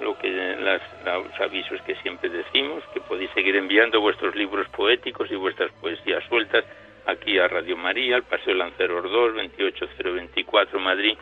[0.03, 5.37] lo, que los avisos que siempre decimos, que podéis seguir enviando vuestros libros poéticos y
[5.37, 6.63] vuestras poesías sueltas
[7.07, 11.17] aquí a Radio María, al Paseo Lanceros 2, 28024 Madrid,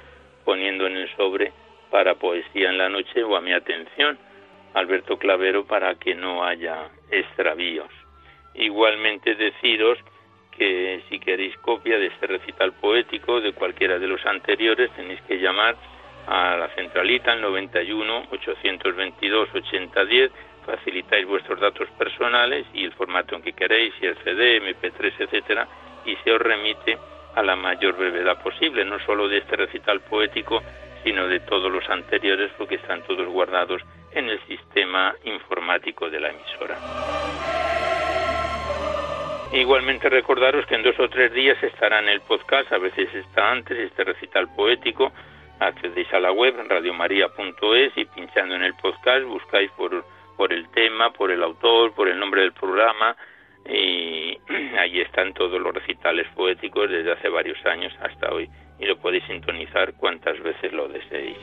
[0.44, 1.52] poniendo en el sobre
[1.88, 4.18] para poesía en la noche o a mi atención
[4.74, 7.90] Alberto Clavero para que no haya extravíos.
[8.54, 9.98] Igualmente deciros
[10.56, 15.38] que si queréis copia de este recital poético de cualquiera de los anteriores tenéis que
[15.38, 15.76] llamar
[16.26, 20.32] a la centralita al 91 822 8010
[20.68, 25.66] facilitáis vuestros datos personales y el formato en que queréis, y el CD, MP3, etcétera,
[26.04, 26.98] y se os remite
[27.34, 30.62] a la mayor brevedad posible, no solo de este recital poético,
[31.04, 33.82] sino de todos los anteriores, porque están todos guardados
[34.12, 36.78] en el sistema informático de la emisora.
[39.52, 43.50] Igualmente recordaros que en dos o tres días estará en el podcast, a veces está
[43.50, 45.10] antes, este recital poético,
[45.58, 50.04] accedéis a la web radiomaria.es y pinchando en el podcast buscáis por,
[50.36, 53.16] por el tema, por el autor, por el nombre del programa
[53.66, 54.38] y
[54.78, 58.48] ahí están todos los recitales poéticos desde hace varios años hasta hoy
[58.78, 61.38] y lo podéis sintonizar cuantas veces lo deseéis.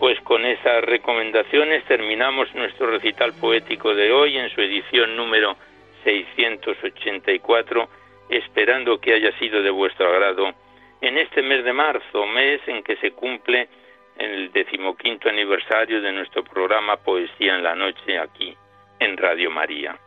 [0.00, 5.58] Pues con esas recomendaciones terminamos nuestro recital poético de hoy en su edición número
[6.04, 7.86] 684,
[8.30, 10.54] esperando que haya sido de vuestro agrado
[11.02, 13.68] en este mes de marzo, mes en que se cumple
[14.16, 18.56] el decimoquinto aniversario de nuestro programa Poesía en la Noche aquí
[19.00, 19.98] en Radio María.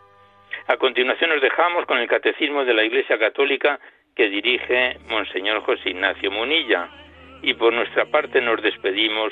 [0.66, 3.80] A continuación nos dejamos con el Catecismo de la Iglesia Católica
[4.16, 6.90] que dirige Monseñor José Ignacio Munilla
[7.44, 9.32] y por nuestra parte nos despedimos